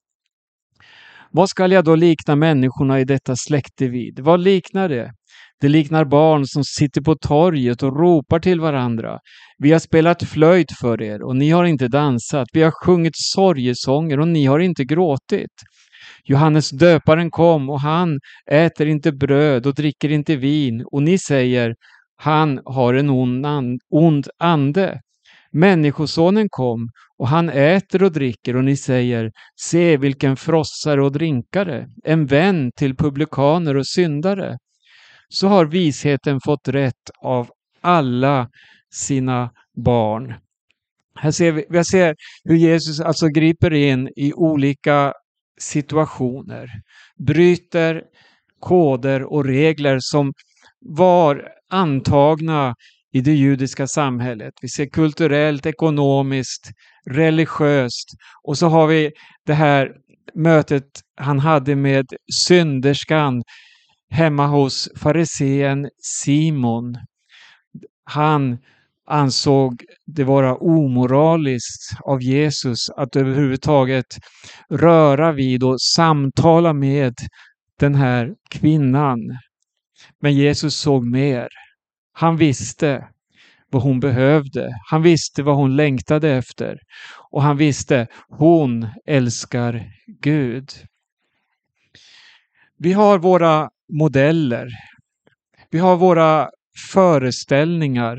Vad 1.30 1.48
skall 1.48 1.72
jag 1.72 1.84
då 1.84 1.94
likna 1.94 2.36
människorna 2.36 3.00
i 3.00 3.04
detta 3.04 3.36
släkte 3.36 3.88
vid? 3.88 4.20
Vad 4.20 4.40
liknar 4.40 4.88
det? 4.88 5.12
Det 5.60 5.68
liknar 5.68 6.04
barn 6.04 6.46
som 6.46 6.64
sitter 6.64 7.00
på 7.00 7.14
torget 7.14 7.82
och 7.82 7.96
ropar 8.00 8.38
till 8.38 8.60
varandra. 8.60 9.18
Vi 9.58 9.72
har 9.72 9.78
spelat 9.78 10.22
flöjt 10.22 10.72
för 10.80 11.02
er 11.02 11.22
och 11.22 11.36
ni 11.36 11.50
har 11.50 11.64
inte 11.64 11.88
dansat. 11.88 12.48
Vi 12.52 12.62
har 12.62 12.70
sjungit 12.70 13.12
sorgesånger 13.16 14.20
och 14.20 14.28
ni 14.28 14.46
har 14.46 14.58
inte 14.58 14.84
gråtit. 14.84 15.50
Johannes 16.24 16.70
döparen 16.70 17.30
kom 17.30 17.70
och 17.70 17.80
han 17.80 18.18
äter 18.50 18.86
inte 18.86 19.12
bröd 19.12 19.66
och 19.66 19.74
dricker 19.74 20.10
inte 20.10 20.36
vin 20.36 20.84
och 20.92 21.02
ni 21.02 21.18
säger 21.18 21.74
han 22.16 22.60
har 22.64 22.94
en 22.94 23.10
ond, 23.10 23.46
ond 23.90 24.26
ande. 24.38 25.00
Människosonen 25.52 26.46
kom 26.50 26.88
och 27.18 27.28
han 27.28 27.48
äter 27.48 28.02
och 28.02 28.12
dricker 28.12 28.56
och 28.56 28.64
ni 28.64 28.76
säger 28.76 29.30
Se 29.60 29.96
vilken 29.96 30.36
frossare 30.36 31.04
och 31.04 31.12
drinkare, 31.12 31.86
en 32.04 32.26
vän 32.26 32.70
till 32.76 32.96
publikaner 32.96 33.76
och 33.76 33.86
syndare. 33.86 34.56
Så 35.32 35.48
har 35.48 35.66
visheten 35.66 36.40
fått 36.44 36.68
rätt 36.68 37.10
av 37.22 37.50
alla 37.80 38.48
sina 38.92 39.50
barn. 39.84 40.34
Här 41.14 41.30
ser 41.30 41.52
vi, 41.52 41.64
vi 41.70 41.84
ser 41.84 42.14
hur 42.44 42.56
Jesus 42.56 43.00
alltså 43.00 43.28
griper 43.28 43.72
in 43.72 44.08
i 44.16 44.32
olika 44.32 45.12
situationer, 45.60 46.68
bryter 47.26 48.02
koder 48.60 49.32
och 49.32 49.44
regler 49.44 49.98
som 50.00 50.32
var 50.80 51.48
antagna 51.70 52.74
i 53.12 53.20
det 53.20 53.34
judiska 53.34 53.86
samhället. 53.86 54.54
Vi 54.62 54.68
ser 54.68 54.86
kulturellt, 54.86 55.66
ekonomiskt, 55.66 56.70
religiöst 57.10 58.08
och 58.42 58.58
så 58.58 58.68
har 58.68 58.86
vi 58.86 59.12
det 59.46 59.54
här 59.54 59.92
mötet 60.34 60.84
han 61.16 61.38
hade 61.38 61.76
med 61.76 62.06
synderskan 62.46 63.42
hemma 64.10 64.46
hos 64.46 64.88
farisén 64.96 65.88
Simon. 66.02 66.96
Han 68.04 68.58
ansåg 69.06 69.84
det 70.06 70.24
vara 70.24 70.56
omoraliskt 70.56 71.92
av 72.04 72.22
Jesus 72.22 72.90
att 72.96 73.16
överhuvudtaget 73.16 74.06
röra 74.70 75.32
vid 75.32 75.62
och 75.62 75.80
samtala 75.80 76.72
med 76.72 77.14
den 77.78 77.94
här 77.94 78.34
kvinnan. 78.50 79.18
Men 80.20 80.34
Jesus 80.34 80.76
såg 80.76 81.06
mer. 81.06 81.48
Han 82.12 82.36
visste 82.36 83.08
vad 83.70 83.82
hon 83.82 84.00
behövde. 84.00 84.70
Han 84.90 85.02
visste 85.02 85.42
vad 85.42 85.56
hon 85.56 85.76
längtade 85.76 86.30
efter. 86.30 86.78
Och 87.30 87.42
han 87.42 87.56
visste, 87.56 88.06
hon 88.28 88.88
älskar 89.06 89.90
Gud. 90.20 90.70
Vi 92.78 92.92
har 92.92 93.18
våra 93.18 93.70
modeller. 93.92 94.68
Vi 95.70 95.78
har 95.78 95.96
våra 95.96 96.50
föreställningar. 96.92 98.18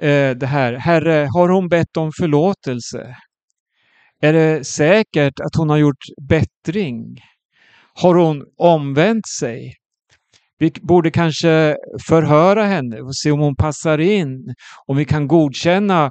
Eh, 0.00 0.30
det 0.30 0.46
här, 0.46 0.72
Herre, 0.72 1.28
har 1.34 1.48
hon 1.48 1.68
bett 1.68 1.96
om 1.96 2.12
förlåtelse? 2.18 3.16
Är 4.20 4.32
det 4.32 4.64
säkert 4.64 5.40
att 5.40 5.56
hon 5.56 5.70
har 5.70 5.76
gjort 5.76 6.04
bättring? 6.28 7.20
Har 7.94 8.14
hon 8.14 8.44
omvänt 8.56 9.28
sig? 9.28 9.74
Vi 10.58 10.72
borde 10.82 11.10
kanske 11.10 11.76
förhöra 12.06 12.64
henne 12.64 13.00
och 13.00 13.16
se 13.16 13.30
om 13.30 13.40
hon 13.40 13.56
passar 13.56 13.98
in. 13.98 14.54
Om 14.86 14.96
vi 14.96 15.04
kan 15.04 15.28
godkänna 15.28 16.10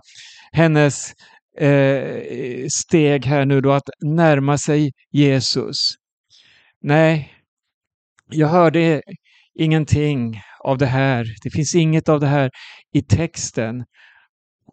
hennes 0.51 1.13
eh, 1.59 2.65
steg 2.69 3.25
här 3.25 3.45
nu 3.45 3.61
då 3.61 3.71
att 3.71 3.89
närma 4.05 4.57
sig 4.57 4.91
Jesus. 5.11 5.77
Nej, 6.81 7.33
jag 8.33 8.47
hörde 8.47 9.01
ingenting 9.59 10.41
av 10.63 10.77
det 10.77 10.85
här. 10.85 11.25
Det 11.43 11.49
finns 11.49 11.75
inget 11.75 12.09
av 12.09 12.19
det 12.19 12.27
här 12.27 12.51
i 12.93 13.01
texten. 13.01 13.83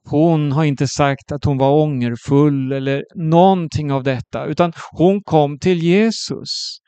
Hon 0.05 0.53
har 0.53 0.65
inte 0.65 0.89
sagt 0.89 1.33
att 1.33 1.45
hon 1.45 1.59
var 1.59 1.83
ångerfull 1.83 2.73
eller 2.73 3.05
någonting 3.15 3.93
av 3.93 4.03
detta, 4.03 4.45
utan 4.45 4.73
hon 4.93 5.23
kom 5.23 5.59
till 5.59 5.79
Jesus. 5.83 6.79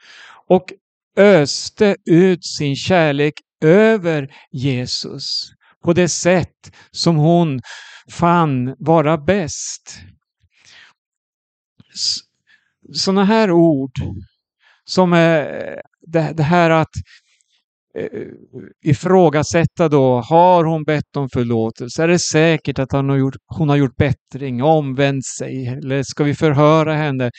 Och 0.48 0.72
öste 1.16 1.96
ut 2.10 2.44
sin 2.44 2.76
kärlek 2.76 3.34
över 3.64 4.28
Jesus 4.50 5.50
på 5.84 5.92
det 5.92 6.08
sätt 6.08 6.76
som 6.90 7.16
hon 7.16 7.60
fann 8.10 8.74
vara 8.78 9.18
bäst. 9.18 10.00
Sådana 12.92 13.24
här 13.24 13.50
ord 13.50 13.92
som 14.84 15.12
det, 16.06 16.32
det 16.36 16.42
här 16.42 16.70
att 16.70 16.88
eh, 17.98 18.06
ifrågasätta 18.84 19.88
då, 19.88 20.20
har 20.20 20.64
hon 20.64 20.84
bett 20.84 21.16
om 21.16 21.28
förlåtelse? 21.32 22.02
Är 22.02 22.08
det 22.08 22.18
säkert 22.18 22.78
att 22.78 22.92
hon 22.92 23.08
har 23.08 23.16
gjort, 23.16 23.36
hon 23.46 23.68
har 23.68 23.76
gjort 23.76 23.96
bättring, 23.96 24.62
omvänt 24.62 25.26
sig? 25.26 25.66
Eller 25.66 26.02
ska 26.02 26.24
vi 26.24 26.34
förhöra 26.34 26.94
henne? 26.94 27.30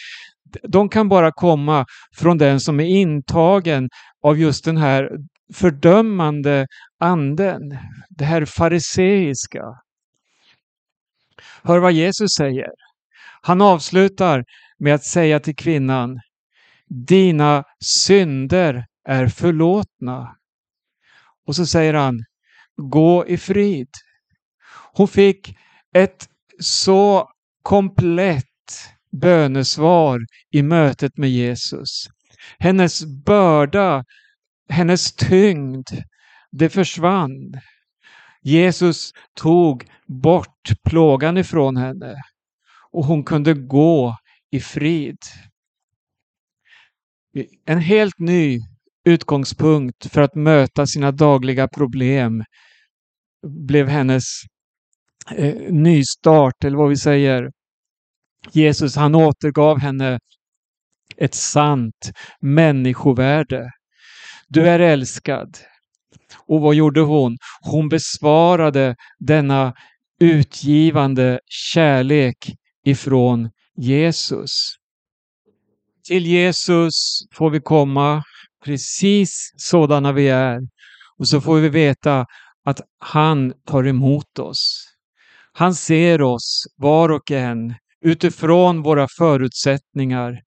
de 0.63 0.89
kan 0.89 1.09
bara 1.09 1.31
komma 1.31 1.85
från 2.15 2.37
den 2.37 2.59
som 2.59 2.79
är 2.79 2.85
intagen 2.85 3.89
av 4.23 4.39
just 4.39 4.65
den 4.65 4.77
här 4.77 5.09
fördömande 5.53 6.67
anden, 6.99 7.77
det 8.09 8.25
här 8.25 8.45
fariseiska. 8.45 9.63
Hör 11.63 11.79
vad 11.79 11.91
Jesus 11.91 12.29
säger. 12.37 12.69
Han 13.41 13.61
avslutar 13.61 14.43
med 14.79 14.95
att 14.95 15.03
säga 15.03 15.39
till 15.39 15.55
kvinnan, 15.55 16.19
dina 16.93 17.63
synder 17.83 18.85
är 19.07 19.27
förlåtna. 19.27 20.35
Och 21.47 21.55
så 21.55 21.65
säger 21.65 21.93
han, 21.93 22.25
gå 22.75 23.27
i 23.27 23.37
frid. 23.37 23.89
Hon 24.93 25.07
fick 25.07 25.57
ett 25.95 26.27
så 26.59 27.29
komplett 27.61 28.45
bönesvar 29.11 30.21
i 30.51 30.61
mötet 30.61 31.17
med 31.17 31.29
Jesus. 31.29 32.07
Hennes 32.59 33.05
börda, 33.05 34.05
hennes 34.69 35.15
tyngd, 35.15 35.89
det 36.51 36.69
försvann. 36.69 37.53
Jesus 38.41 39.11
tog 39.33 39.85
bort 40.07 40.71
plågan 40.83 41.37
ifrån 41.37 41.77
henne 41.77 42.15
och 42.91 43.05
hon 43.05 43.23
kunde 43.23 43.53
gå 43.53 44.17
i 44.51 44.59
frid. 44.59 45.17
En 47.65 47.79
helt 47.79 48.19
ny 48.19 48.59
utgångspunkt 49.05 50.11
för 50.11 50.21
att 50.21 50.35
möta 50.35 50.87
sina 50.87 51.11
dagliga 51.11 51.67
problem 51.67 52.43
blev 53.67 53.87
hennes 53.87 54.23
eh, 55.35 55.55
nystart, 55.69 56.63
eller 56.63 56.77
vad 56.77 56.89
vi 56.89 56.97
säger, 56.97 57.51
Jesus 58.51 58.95
han 58.95 59.15
återgav 59.15 59.79
henne 59.79 60.19
ett 61.17 61.33
sant 61.33 62.11
människovärde. 62.39 63.71
Du 64.47 64.69
är 64.69 64.79
älskad. 64.79 65.57
Och 66.47 66.61
vad 66.61 66.75
gjorde 66.75 67.01
hon? 67.01 67.37
Hon 67.61 67.89
besvarade 67.89 68.95
denna 69.19 69.73
utgivande 70.19 71.39
kärlek 71.45 72.55
ifrån 72.85 73.49
Jesus. 73.77 74.75
Till 76.07 76.25
Jesus 76.25 76.93
får 77.33 77.49
vi 77.49 77.59
komma 77.59 78.23
precis 78.65 79.53
sådana 79.57 80.11
vi 80.11 80.29
är 80.29 80.59
och 81.19 81.27
så 81.27 81.41
får 81.41 81.55
vi 81.55 81.69
veta 81.69 82.25
att 82.65 82.81
han 82.99 83.53
tar 83.67 83.87
emot 83.87 84.39
oss. 84.39 84.85
Han 85.53 85.75
ser 85.75 86.21
oss 86.21 86.63
var 86.77 87.09
och 87.09 87.31
en 87.31 87.73
utifrån 88.05 88.81
våra 88.81 89.07
förutsättningar. 89.17 90.41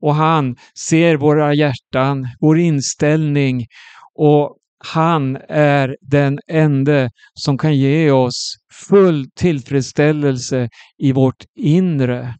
Och 0.00 0.14
han 0.14 0.56
ser 0.78 1.16
våra 1.16 1.54
hjärtan, 1.54 2.28
vår 2.40 2.58
inställning 2.58 3.66
och 4.14 4.56
han 4.84 5.36
är 5.48 5.96
den 6.00 6.38
ende 6.48 7.10
som 7.34 7.58
kan 7.58 7.76
ge 7.76 8.10
oss 8.10 8.54
full 8.88 9.30
tillfredsställelse 9.34 10.68
i 10.98 11.12
vårt 11.12 11.44
inre. 11.56 12.34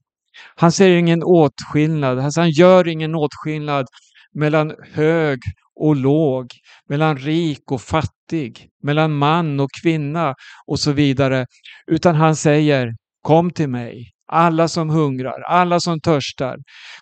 Han 0.57 0.73
ser 0.73 0.91
ingen 0.91 1.23
åtskillnad, 1.23 2.19
alltså 2.19 2.41
han 2.41 2.51
gör 2.51 2.89
ingen 2.89 3.15
åtskillnad 3.15 3.87
mellan 4.35 4.75
hög 4.93 5.39
och 5.81 5.97
låg, 5.97 6.47
mellan 6.89 7.17
rik 7.17 7.71
och 7.71 7.83
fattig, 7.83 8.69
mellan 8.83 9.13
man 9.13 9.61
och 9.61 9.71
kvinna 9.83 10.35
och 10.67 10.81
så 10.81 10.93
vidare. 10.93 11.47
Utan 11.87 12.15
han 12.15 12.37
säger 12.37 12.93
Kom 13.23 13.51
till 13.51 13.69
mig, 13.69 14.11
alla 14.33 14.69
som 14.69 14.91
hungrar, 14.91 15.41
alla 15.49 15.81
som 15.81 16.01
törstar. 16.01 16.57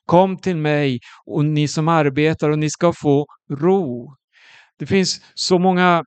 Kom 0.06 0.38
till 0.38 0.56
mig 0.56 0.98
och 1.26 1.44
ni 1.44 1.68
som 1.68 1.88
arbetar 1.88 2.50
och 2.50 2.58
ni 2.58 2.70
ska 2.70 2.92
få 2.92 3.26
ro. 3.60 4.14
Det 4.78 4.86
finns 4.86 5.20
så 5.34 5.58
många 5.58 6.04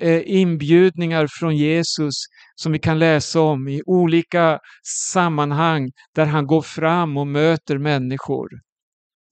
eh, 0.00 0.22
inbjudningar 0.24 1.26
från 1.38 1.56
Jesus 1.56 2.14
som 2.54 2.72
vi 2.72 2.78
kan 2.78 2.98
läsa 2.98 3.40
om 3.40 3.68
i 3.68 3.82
olika 3.86 4.58
sammanhang 5.12 5.90
där 6.14 6.26
han 6.26 6.46
går 6.46 6.62
fram 6.62 7.16
och 7.16 7.26
möter 7.26 7.78
människor. 7.78 8.48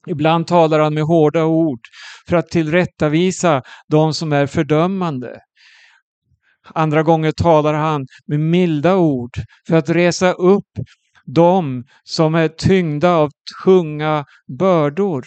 Ibland 0.07 0.47
talar 0.47 0.81
han 0.81 0.95
med 0.95 1.05
hårda 1.05 1.45
ord 1.45 1.81
för 2.29 2.37
att 2.37 2.49
tillrättavisa 2.49 3.63
de 3.89 4.15
som 4.15 4.33
är 4.33 4.47
fördömande. 4.47 5.41
Andra 6.75 7.03
gånger 7.03 7.33
talar 7.33 7.75
han 7.75 8.07
med 8.27 8.41
milda 8.41 8.97
ord 8.97 9.31
för 9.69 9.77
att 9.77 9.89
resa 9.89 10.33
upp 10.33 10.69
de 11.27 11.85
som 12.05 12.35
är 12.35 12.49
tyngda 12.49 13.11
av 13.11 13.31
tunga 13.65 14.25
bördor. 14.59 15.27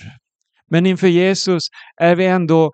Men 0.69 0.86
inför 0.86 1.08
Jesus 1.08 1.63
är 2.01 2.15
vi 2.15 2.25
ändå 2.25 2.71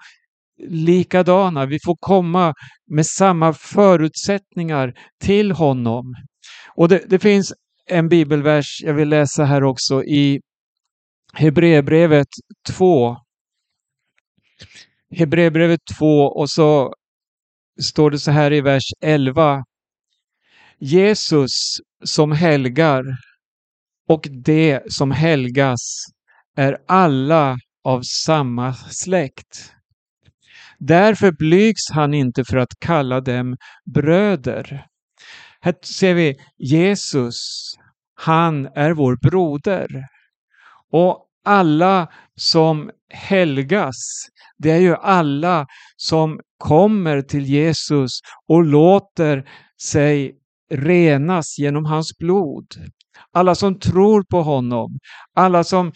likadana. 0.68 1.66
Vi 1.66 1.80
får 1.86 1.98
komma 2.00 2.54
med 2.88 3.06
samma 3.06 3.54
förutsättningar 3.54 4.94
till 5.24 5.52
honom. 5.52 6.16
Och 6.76 6.90
det, 6.90 7.04
det 7.10 7.20
finns 7.20 7.54
en 7.86 8.10
bibelvers 8.10 8.82
jag 8.84 8.94
vill 8.94 9.10
läsa 9.10 9.46
här 9.46 9.64
också 9.64 10.04
i 10.04 10.42
Hebreerbrevet 11.34 12.28
2. 12.68 13.18
Hebreerbrevet 15.16 15.80
2 15.98 16.06
och 16.08 16.50
så 16.50 16.94
står 17.82 18.12
det 18.12 18.20
så 18.20 18.32
här 18.32 18.54
i 18.54 18.62
vers 18.62 18.84
11. 19.02 19.64
Jesus 20.80 21.52
som 22.04 22.32
helgar 22.32 23.04
och 24.08 24.28
det 24.32 24.94
som 24.94 25.12
helgas 25.12 26.06
är 26.58 26.78
alla 26.88 27.58
av 27.84 28.02
samma 28.26 28.74
släkt. 28.74 29.74
Därför 30.84 31.32
blygs 31.32 31.90
han 31.92 32.14
inte 32.14 32.44
för 32.44 32.58
att 32.58 32.80
kalla 32.80 33.22
dem 33.22 33.58
bröder. 33.94 34.86
Här 35.60 35.76
ser 35.84 36.14
vi 36.14 36.36
Jesus, 36.58 37.38
han 38.16 38.66
är 38.66 38.92
vår 38.92 39.16
broder. 39.16 39.88
Och 40.92 41.26
alla 41.46 42.08
som 42.36 42.92
helgas, 43.10 43.96
det 44.58 44.72
är 44.72 44.80
ju 44.80 44.96
alla 44.96 45.68
som 45.96 46.40
kommer 46.58 47.22
till 47.22 47.46
Jesus 47.46 48.12
och 48.48 48.64
låter 48.64 49.50
sig 49.82 50.36
renas 50.74 51.60
genom 51.60 51.86
hans 51.86 52.18
blod. 52.18 52.68
Alla 53.34 53.56
som 53.56 53.80
tror 53.80 54.24
på 54.24 54.42
honom, 54.42 55.00
alla 55.36 55.64
som 55.64 55.92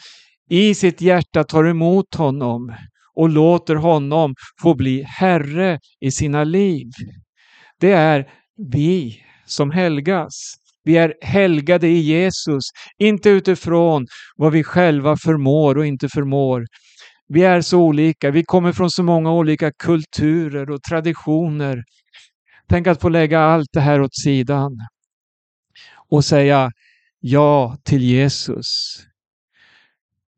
i 0.49 0.75
sitt 0.75 1.01
hjärta 1.01 1.43
tar 1.43 1.63
emot 1.63 2.15
honom 2.15 2.75
och 3.15 3.29
låter 3.29 3.75
honom 3.75 4.35
få 4.61 4.75
bli 4.75 5.03
Herre 5.03 5.79
i 6.01 6.11
sina 6.11 6.43
liv. 6.43 6.87
Det 7.79 7.91
är 7.91 8.29
vi 8.71 9.23
som 9.45 9.71
helgas. 9.71 10.31
Vi 10.83 10.97
är 10.97 11.13
helgade 11.21 11.87
i 11.87 11.99
Jesus, 11.99 12.63
inte 12.97 13.29
utifrån 13.29 14.07
vad 14.35 14.51
vi 14.51 14.63
själva 14.63 15.17
förmår 15.17 15.77
och 15.77 15.85
inte 15.85 16.09
förmår. 16.09 16.65
Vi 17.27 17.43
är 17.43 17.61
så 17.61 17.79
olika, 17.79 18.31
vi 18.31 18.43
kommer 18.43 18.71
från 18.71 18.91
så 18.91 19.03
många 19.03 19.31
olika 19.31 19.71
kulturer 19.71 20.71
och 20.71 20.83
traditioner. 20.89 21.83
Tänk 22.69 22.87
att 22.87 23.01
få 23.01 23.09
lägga 23.09 23.39
allt 23.39 23.69
det 23.73 23.81
här 23.81 24.01
åt 24.01 24.15
sidan 24.15 24.71
och 26.09 26.25
säga 26.25 26.71
ja 27.19 27.77
till 27.83 28.03
Jesus. 28.03 28.67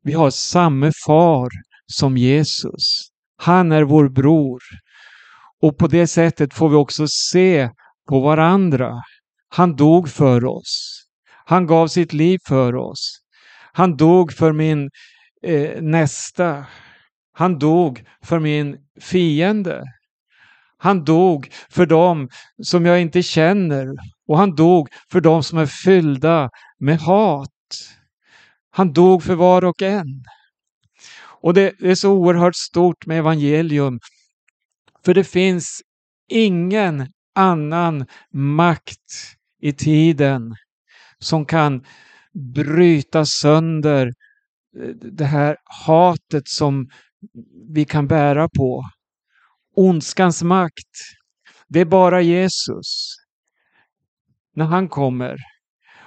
Vi 0.02 0.12
har 0.12 0.30
samma 0.30 0.92
far 1.06 1.48
som 1.92 2.16
Jesus. 2.16 3.08
Han 3.36 3.72
är 3.72 3.82
vår 3.82 4.08
bror. 4.08 4.62
Och 5.62 5.78
på 5.78 5.86
det 5.86 6.06
sättet 6.06 6.54
får 6.54 6.68
vi 6.68 6.76
också 6.76 7.06
se 7.08 7.70
på 8.08 8.20
varandra. 8.20 9.02
Han 9.48 9.76
dog 9.76 10.08
för 10.08 10.44
oss. 10.44 11.04
Han 11.44 11.66
gav 11.66 11.88
sitt 11.88 12.12
liv 12.12 12.38
för 12.48 12.76
oss. 12.76 13.20
Han 13.72 13.96
dog 13.96 14.32
för 14.32 14.52
min 14.52 14.90
eh, 15.42 15.82
nästa. 15.82 16.66
Han 17.32 17.58
dog 17.58 18.04
för 18.24 18.38
min 18.38 18.76
fiende. 19.00 19.84
Han 20.78 21.04
dog 21.04 21.50
för 21.70 21.86
dem 21.86 22.28
som 22.62 22.86
jag 22.86 23.00
inte 23.00 23.22
känner 23.22 23.86
och 24.28 24.38
han 24.38 24.54
dog 24.54 24.88
för 25.12 25.20
dem 25.20 25.42
som 25.42 25.58
är 25.58 25.66
fyllda 25.66 26.50
med 26.78 26.98
hat. 26.98 27.50
Han 28.70 28.92
dog 28.92 29.22
för 29.22 29.34
var 29.34 29.64
och 29.64 29.82
en. 29.82 30.24
Och 31.40 31.54
det, 31.54 31.80
är 31.80 31.94
så 31.94 32.12
oerhört 32.12 32.56
stort 32.56 33.06
med 33.06 33.18
evangelium. 33.18 34.00
För 35.04 35.14
det 35.14 35.24
finns 35.24 35.82
ingen 36.28 37.06
annan 37.34 38.06
makt 38.32 39.34
i 39.60 39.72
tiden 39.72 40.54
som 41.18 41.46
kan 41.46 41.84
bryta 42.54 43.24
sönder 43.24 44.06
eh, 44.78 44.88
det 44.94 45.24
här 45.24 45.56
hatet 45.86 46.48
som 46.48 46.88
vi 47.68 47.84
kan 47.84 48.06
bära 48.06 48.48
på. 48.48 48.84
Ondskans 49.76 50.42
makt. 50.42 50.92
Det 51.68 51.80
är 51.80 51.84
bara 51.84 52.20
Jesus. 52.22 53.14
När 54.54 54.64
han 54.64 54.88
kommer. 54.88 55.36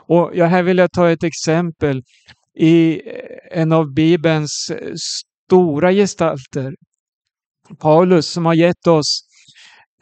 Och 0.07 0.31
jag 0.33 0.47
här 0.47 0.63
vill 0.63 0.77
jag 0.77 0.91
ta 0.91 1.09
ett 1.09 1.23
exempel 1.23 2.03
i 2.59 3.01
eh, 3.09 3.61
en 3.61 3.71
av 3.71 3.93
Bibelns 3.93 4.69
eh, 4.69 4.93
stora 5.47 5.91
gestalter. 5.91 6.75
Paulus 7.79 8.27
som 8.27 8.45
har 8.45 8.53
gett 8.53 8.87
oss 8.87 9.27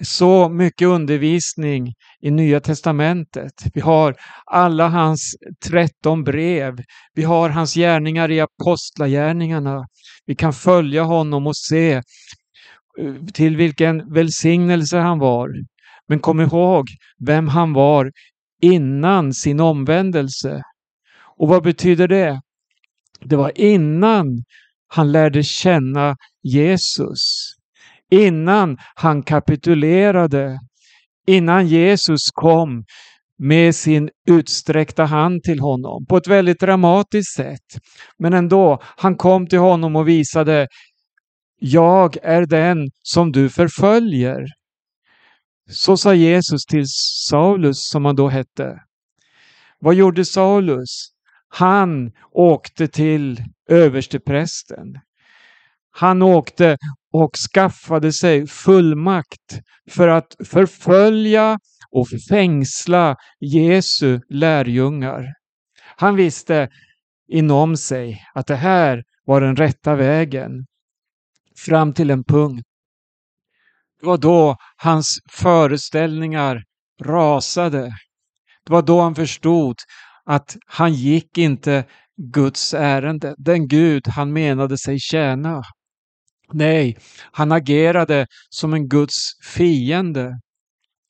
så 0.02 0.50
mycket 0.50 0.88
undervisning 0.88 1.94
i 2.22 2.32
Nya 2.32 2.60
Testamentet. 2.60 3.54
Vi 3.74 3.82
har 3.82 4.16
alla 4.46 4.88
hans 4.88 5.36
13 5.66 6.24
brev. 6.24 6.84
Vi 7.14 7.24
har 7.24 7.50
hans 7.50 7.74
gärningar 7.74 8.32
i 8.32 8.40
Apostlagärningarna. 8.40 9.86
Vi 10.26 10.36
kan 10.36 10.54
följa 10.54 11.04
honom 11.04 11.48
och 11.48 11.58
se 11.58 11.94
eh, 11.94 12.04
till 13.34 13.58
vilken 13.58 14.14
välsignelse 14.14 14.98
han 14.98 15.20
var. 15.20 15.50
Men 16.08 16.20
kom 16.20 16.42
ihåg 16.42 16.88
vem 17.26 17.48
han 17.48 17.74
var 17.74 18.12
innan 18.62 19.34
sin 19.34 19.60
omvändelse. 19.60 20.64
Och 21.39 21.47
vad 21.47 21.63
betyder 21.63 22.08
det? 22.08 22.41
Det 23.21 23.36
var 23.36 23.52
innan 23.56 24.43
han 24.88 25.12
lärde 25.12 25.43
känna 25.43 26.17
Jesus. 26.43 27.19
Innan 28.12 28.78
han 28.95 29.23
kapitulerade. 29.23 30.60
Innan 31.28 31.67
Jesus 31.67 32.21
kom 32.34 32.84
med 33.38 33.75
sin 33.75 34.10
utsträckta 34.28 35.06
hand 35.06 35.43
till 35.43 35.60
honom 35.60 36.06
på 36.06 36.17
ett 36.17 36.28
väldigt 36.28 36.60
dramatiskt 36.60 37.36
sätt. 37.36 37.82
Men 38.17 38.34
ändå, 38.34 38.80
han 38.84 39.15
kom 39.15 39.47
till 39.47 39.60
honom 39.60 39.95
och 39.95 40.08
visade 40.08 40.67
Jag 41.60 42.17
är 42.23 42.45
den 42.45 42.89
som 43.04 43.32
du 43.32 43.49
förföljer. 43.49 44.45
Så 45.71 45.97
sa 45.97 46.13
Jesus 46.13 46.65
till 46.65 46.86
Saulus 47.30 47.89
som 47.89 48.06
han 48.06 48.15
då 48.15 48.28
hette. 48.28 48.80
Vad 49.80 49.95
gjorde 49.95 50.25
Saulus? 50.25 51.18
Han 51.50 52.12
åkte 52.32 52.88
till 52.88 53.44
översteprästen. 53.70 55.00
Han 55.92 56.22
åkte 56.22 56.78
och 57.14 57.32
skaffade 57.54 58.14
sig 58.14 58.48
fullmakt 58.48 59.60
för 59.90 60.08
att 60.08 60.36
förfölja 60.46 61.60
och 61.92 62.08
fängsla 62.30 63.16
Jesu 63.40 64.20
lärjungar. 64.30 65.26
Han 65.98 66.16
visste 66.16 66.70
inom 67.28 67.78
sig 67.78 68.24
att 68.34 68.48
det 68.48 68.56
här 68.56 69.04
var 69.26 69.42
den 69.42 69.56
rätta 69.56 69.96
vägen 69.96 70.66
fram 71.66 71.94
till 71.94 72.10
en 72.10 72.24
punkt. 72.24 72.66
Det 74.00 74.06
var 74.06 74.18
då 74.18 74.56
hans 74.78 75.20
föreställningar 75.32 76.64
rasade. 77.04 77.94
Det 78.66 78.74
var 78.74 78.82
då 78.82 79.02
han 79.02 79.16
förstod 79.16 79.76
att 80.30 80.58
han 80.65 80.94
gick 80.94 81.38
inte 81.38 81.86
Guds 82.18 82.74
ärende, 82.74 83.36
den 83.38 83.68
Gud 83.68 84.08
han 84.08 84.34
menade 84.34 84.78
sig 84.78 85.00
tjäna. 85.00 85.62
Nej, 86.54 86.98
han 87.32 87.52
agerade 87.52 88.28
som 88.50 88.74
en 88.74 88.88
Guds 88.88 89.15
fiende 89.44 90.39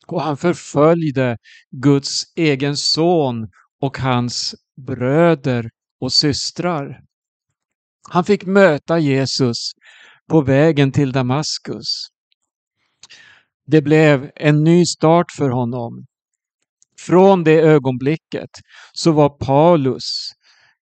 och 0.08 0.22
han 0.22 0.38
förföljde 0.38 1.38
Guds 1.72 2.24
egen 2.36 2.78
son 2.78 3.48
och 3.82 3.98
hans 3.98 4.56
bröder 4.88 5.70
och 6.02 6.14
systrar. 6.14 7.02
Han 8.10 8.24
fick 8.24 8.46
möta 8.46 9.00
Jesus 9.00 9.72
på 10.30 10.42
vägen 10.42 10.92
till 10.92 11.12
Damaskus. 11.12 12.08
Det 13.68 13.82
blev 13.82 14.32
en 14.36 14.64
ny 14.64 14.86
start 14.86 15.32
för 15.38 15.50
honom. 15.50 16.06
Från 17.06 17.44
det 17.44 17.62
ögonblicket 17.62 18.50
så 18.94 19.12
var 19.12 19.30
Paulus 19.30 20.32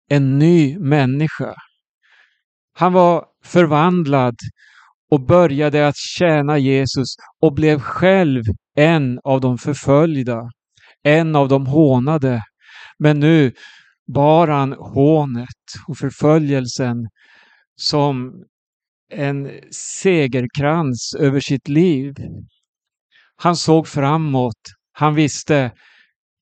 en 0.09 0.39
ny 0.39 0.79
människa. 0.79 1.55
Han 2.73 2.93
var 2.93 3.25
förvandlad 3.43 4.35
och 5.11 5.25
började 5.25 5.87
att 5.87 5.97
tjäna 5.97 6.57
Jesus 6.57 7.07
och 7.41 7.53
blev 7.53 7.79
själv 7.79 8.43
en 8.75 9.19
av 9.23 9.41
de 9.41 9.57
förföljda, 9.57 10.41
en 11.03 11.35
av 11.35 11.47
de 11.47 11.65
hånade. 11.65 12.43
Men 12.99 13.19
nu 13.19 13.53
bar 14.13 14.47
han 14.47 14.73
hånet 14.73 15.47
och 15.87 15.97
förföljelsen 15.97 16.97
som 17.75 18.43
en 19.13 19.51
segerkrans 19.71 21.15
över 21.19 21.39
sitt 21.39 21.67
liv. 21.67 22.13
Han 23.35 23.55
såg 23.55 23.87
framåt. 23.87 24.61
Han 24.91 25.15
visste, 25.15 25.71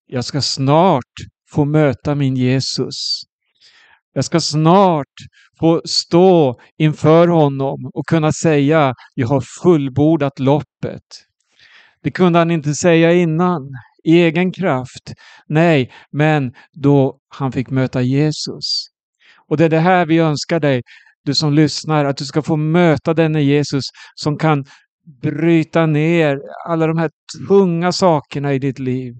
jag 0.07 0.25
ska 0.25 0.41
snart 0.41 1.13
få 1.51 1.65
möta 1.65 2.15
min 2.15 2.35
Jesus. 2.35 3.21
Jag 4.13 4.25
ska 4.25 4.39
snart 4.39 5.13
få 5.59 5.81
stå 5.85 6.59
inför 6.77 7.27
honom 7.27 7.91
och 7.93 8.07
kunna 8.07 8.31
säga, 8.31 8.93
jag 9.13 9.27
har 9.27 9.43
fullbordat 9.63 10.39
loppet. 10.39 11.03
Det 12.03 12.11
kunde 12.11 12.39
han 12.39 12.51
inte 12.51 12.73
säga 12.73 13.13
innan. 13.13 13.61
i 14.07 14.21
egen 14.21 14.51
kraft. 14.51 15.13
Nej, 15.47 15.91
men 16.11 16.53
då 16.73 17.17
han 17.29 17.51
fick 17.51 17.69
möta 17.69 18.01
Jesus. 18.01 18.87
Och 19.47 19.57
det 19.57 19.65
är 19.65 19.69
det 19.69 19.79
här 19.79 20.05
vi 20.05 20.17
önskar 20.17 20.59
dig, 20.59 20.81
du 21.23 21.35
som 21.35 21.53
lyssnar, 21.53 22.05
att 22.05 22.17
du 22.17 22.25
ska 22.25 22.41
få 22.41 22.55
möta 22.55 23.13
denne 23.13 23.41
Jesus 23.41 23.83
som 24.15 24.37
kan 24.37 24.65
bryta 25.21 25.85
ner 25.85 26.39
alla 26.67 26.87
de 26.87 26.97
här 26.97 27.09
tunga 27.47 27.91
sakerna 27.91 28.53
i 28.53 28.59
ditt 28.59 28.79
liv. 28.79 29.13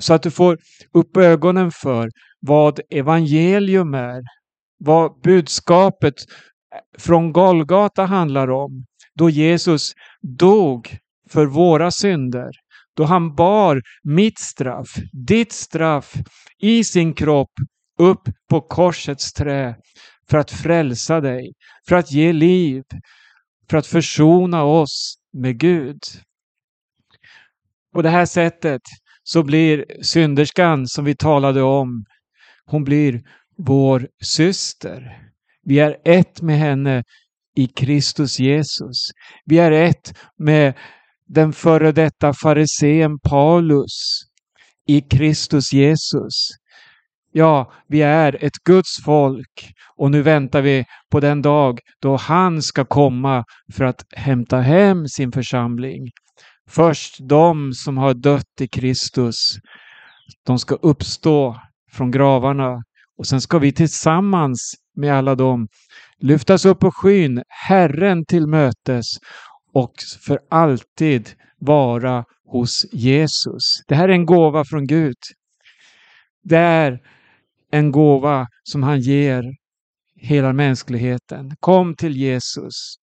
Så 0.00 0.14
att 0.14 0.22
du 0.22 0.30
får 0.30 0.58
upp 0.92 1.16
ögonen 1.16 1.70
för 1.70 2.10
vad 2.40 2.80
evangelium 2.90 3.94
är, 3.94 4.22
vad 4.78 5.20
budskapet 5.22 6.14
eh, 6.14 7.00
från 7.00 7.32
Golgata 7.32 8.04
handlar 8.04 8.50
om. 8.50 8.84
Då 9.14 9.30
Jesus 9.30 9.92
dog 10.22 10.98
för 11.30 11.46
våra 11.46 11.90
synder. 11.90 12.50
Då 12.96 13.04
han 13.04 13.34
bar 13.34 13.82
mitt 14.02 14.38
straff, 14.38 14.94
ditt 15.12 15.52
straff 15.52 16.14
i 16.58 16.84
sin 16.84 17.14
kropp 17.14 17.52
upp 17.98 18.28
på 18.50 18.60
korsets 18.60 19.32
trä 19.32 19.76
för 20.30 20.38
att 20.38 20.50
frälsa 20.50 21.20
dig, 21.20 21.52
för 21.88 21.96
att 21.96 22.12
ge 22.12 22.32
liv, 22.32 22.82
för 23.70 23.76
att 23.76 23.86
försona 23.86 24.64
oss 24.64 25.14
med 25.32 25.58
Gud. 25.58 26.00
På 27.94 28.02
det 28.02 28.10
här 28.10 28.26
sättet 28.26 28.82
så 29.24 29.42
blir 29.42 29.84
synderskan 30.02 30.86
som 30.86 31.04
vi 31.04 31.16
talade 31.16 31.62
om, 31.62 32.04
hon 32.66 32.84
blir 32.84 33.22
vår 33.58 34.08
syster. 34.22 35.18
Vi 35.64 35.78
är 35.78 35.96
ett 36.04 36.42
med 36.42 36.58
henne 36.58 37.04
i 37.56 37.66
Kristus 37.66 38.40
Jesus. 38.40 38.96
Vi 39.44 39.58
är 39.58 39.72
ett 39.72 40.14
med 40.38 40.74
den 41.28 41.52
före 41.52 41.92
detta 41.92 42.32
farisén 42.42 43.18
Paulus 43.18 44.22
i 44.86 45.00
Kristus 45.00 45.72
Jesus. 45.72 46.48
Ja, 47.32 47.72
vi 47.88 48.02
är 48.02 48.44
ett 48.44 48.58
Guds 48.64 49.04
folk 49.04 49.72
och 49.96 50.10
nu 50.10 50.22
väntar 50.22 50.62
vi 50.62 50.84
på 51.10 51.20
den 51.20 51.42
dag 51.42 51.80
då 52.00 52.16
han 52.16 52.62
ska 52.62 52.84
komma 52.84 53.44
för 53.72 53.84
att 53.84 54.04
hämta 54.12 54.60
hem 54.60 55.08
sin 55.08 55.32
församling. 55.32 56.10
Först 56.68 57.16
de 57.20 57.72
som 57.72 57.98
har 57.98 58.14
dött 58.14 58.60
i 58.60 58.68
Kristus, 58.68 59.58
de 60.46 60.58
ska 60.58 60.74
uppstå 60.74 61.60
från 61.92 62.10
gravarna 62.10 62.82
och 63.18 63.26
sen 63.26 63.40
ska 63.40 63.58
vi 63.58 63.72
tillsammans 63.72 64.74
med 64.96 65.14
alla 65.14 65.34
dem 65.34 65.68
lyftas 66.18 66.64
upp 66.64 66.80
på 66.80 66.90
skyn, 66.90 67.42
Herren 67.48 68.24
till 68.24 68.46
mötes 68.46 69.06
och 69.72 69.92
för 70.26 70.38
alltid 70.50 71.30
vara 71.58 72.24
hos 72.46 72.86
Jesus. 72.92 73.62
Det 73.86 73.94
här 73.94 74.08
är 74.08 74.12
en 74.12 74.26
gåva 74.26 74.64
från 74.64 74.86
Gud. 74.86 75.16
Det 76.42 76.56
är 76.56 77.00
en 77.70 77.92
gåva 77.92 78.46
som 78.62 78.82
han 78.82 79.00
ger 79.00 79.44
hela 80.16 80.52
mänskligheten. 80.52 81.56
Kom 81.60 81.94
till 81.94 82.16
Jesus. 82.16 82.94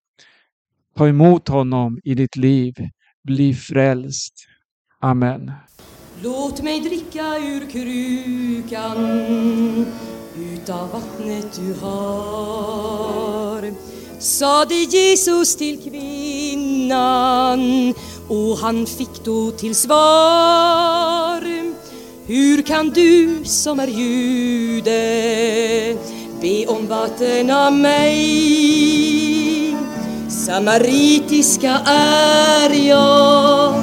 Ta 0.97 1.08
emot 1.08 1.47
honom 1.47 2.00
i 2.04 2.13
ditt 2.13 2.36
liv. 2.36 2.74
Bli 3.23 3.53
frälst. 3.53 4.34
Amen. 5.01 5.51
Låt 6.23 6.62
mig 6.62 6.79
dricka 6.79 7.38
ur 7.38 7.69
krukan 7.69 8.97
utav 10.38 10.91
vattnet 10.91 11.60
du 11.60 11.73
har 11.86 13.73
sade 14.21 14.75
Jesus 14.75 15.55
till 15.55 15.84
kvinnan 15.84 17.60
och 18.27 18.57
han 18.57 18.86
fick 18.86 19.23
då 19.23 19.51
till 19.51 19.75
svar 19.75 21.41
Hur 22.25 22.62
kan 22.62 22.89
du 22.89 23.43
som 23.43 23.79
är 23.79 23.88
jude 23.88 24.91
be 26.41 26.67
om 26.67 26.88
vatten 26.88 27.51
av 27.51 27.73
mig 27.73 29.11
Samaritiska 30.45 31.71
är 31.86 32.88
jag. 32.88 33.75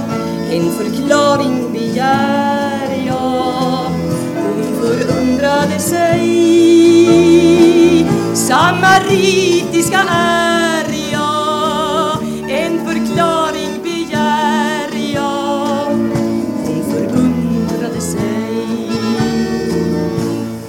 En 0.53 0.73
förklaring 0.73 1.73
begär 1.73 3.07
jag. 3.07 3.91
Hon 4.37 4.81
förundrade 4.81 5.79
sig. 5.79 6.27
Samaritiska 8.35 10.01
är 10.11 10.85
jag. 11.13 12.23
En 12.51 12.87
förklaring 12.87 13.83
begär 13.83 15.13
jag. 15.15 15.87
Hon 16.65 16.83
förundrade 16.93 18.01
sig. 18.01 18.91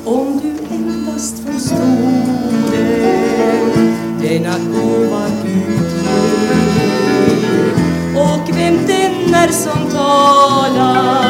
Om 0.05 0.41
du 0.43 0.75
endast 0.75 1.35
förstode 1.45 2.39
denna 4.21 4.55
gåva 4.73 5.28
den 9.49 10.77
är 10.77 11.28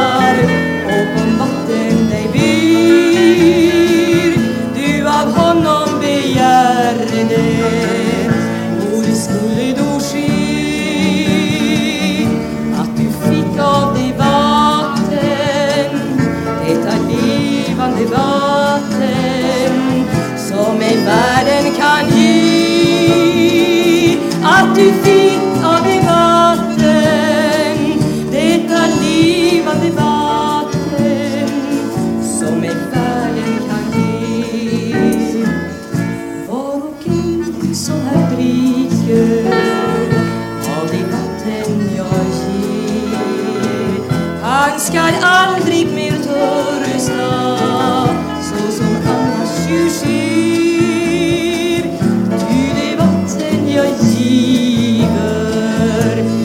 good. 56.16 56.39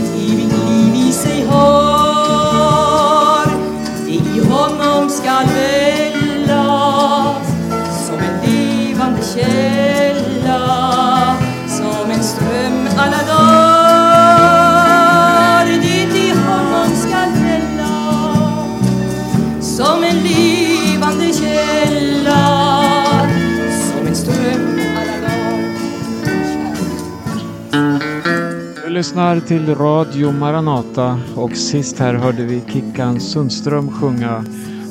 Lyssnar 28.95 29.41
till 29.41 29.75
Radio 29.75 30.33
Maranata 30.33 31.21
och 31.37 31.57
sist 31.57 31.99
här 31.99 32.15
hörde 32.15 32.45
vi 32.45 32.63
Kickan 32.69 33.21
Sundström 33.21 33.91
sjunga 33.91 34.45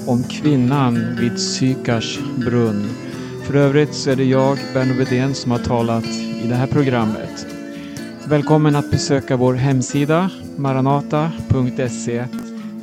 om 0.08 0.24
kvinnan 0.24 1.16
vid 1.20 1.40
Sykars 1.40 2.20
brunn. 2.38 2.90
För 3.44 3.56
övrigt 3.56 3.94
så 3.94 4.10
är 4.10 4.16
det 4.16 4.24
jag, 4.24 4.58
Berno 4.74 4.94
Wedén, 4.94 5.36
som 5.36 5.52
har 5.52 5.60
talat 5.60 6.06
i 6.44 6.48
det 6.50 6.56
här 6.56 6.68
programmet. 6.68 7.48
Välkommen 8.28 8.76
att 8.76 8.92
besöka 8.92 9.38
vår 9.38 9.54
hemsida 9.54 10.30
maranata.se. 10.56 12.26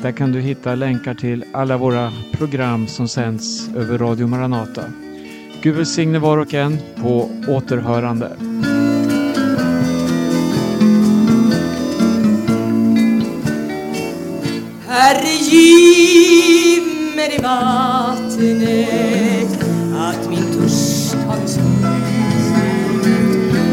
Där 0.02 0.12
kan 0.12 0.32
du 0.32 0.40
hitta 0.40 0.74
länkar 0.74 1.14
till 1.14 1.44
alla 1.52 1.76
våra 1.76 2.12
program 2.32 2.86
som 2.86 3.08
sänds 3.08 3.68
över 3.76 3.98
Radio 3.98 4.26
Maranata. 4.26 4.84
Gud 5.62 5.76
välsigne 5.76 6.18
var 6.18 6.38
och 6.38 6.54
en 6.54 6.78
på 7.02 7.30
återhörande. 7.48 8.30
Skimmer 15.50 16.30
giv 16.70 16.82
mig 17.16 17.28
det 17.28 17.42
vattnet 17.42 18.30
att 19.94 20.30
min 20.30 20.46
törst 20.54 21.16
har 21.26 21.46
slut 21.46 21.64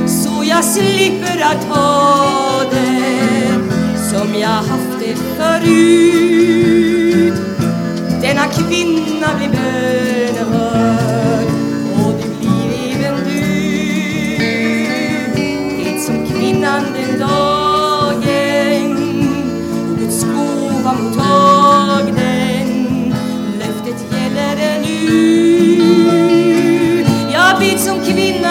så 0.07 0.43
jag 0.43 0.63
slipper 0.65 1.41
att 1.41 1.63
ha 1.63 2.63
det 2.71 3.59
som 4.11 4.39
jag 4.39 4.47
haft 4.47 4.99
det 4.99 5.15
förut. 5.15 5.67
Denna 8.21 8.45
kvinna 8.47 9.27
blir 9.37 9.49
bönhörd 9.49 10.66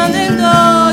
standing 0.08 0.38
tall. 0.38 0.85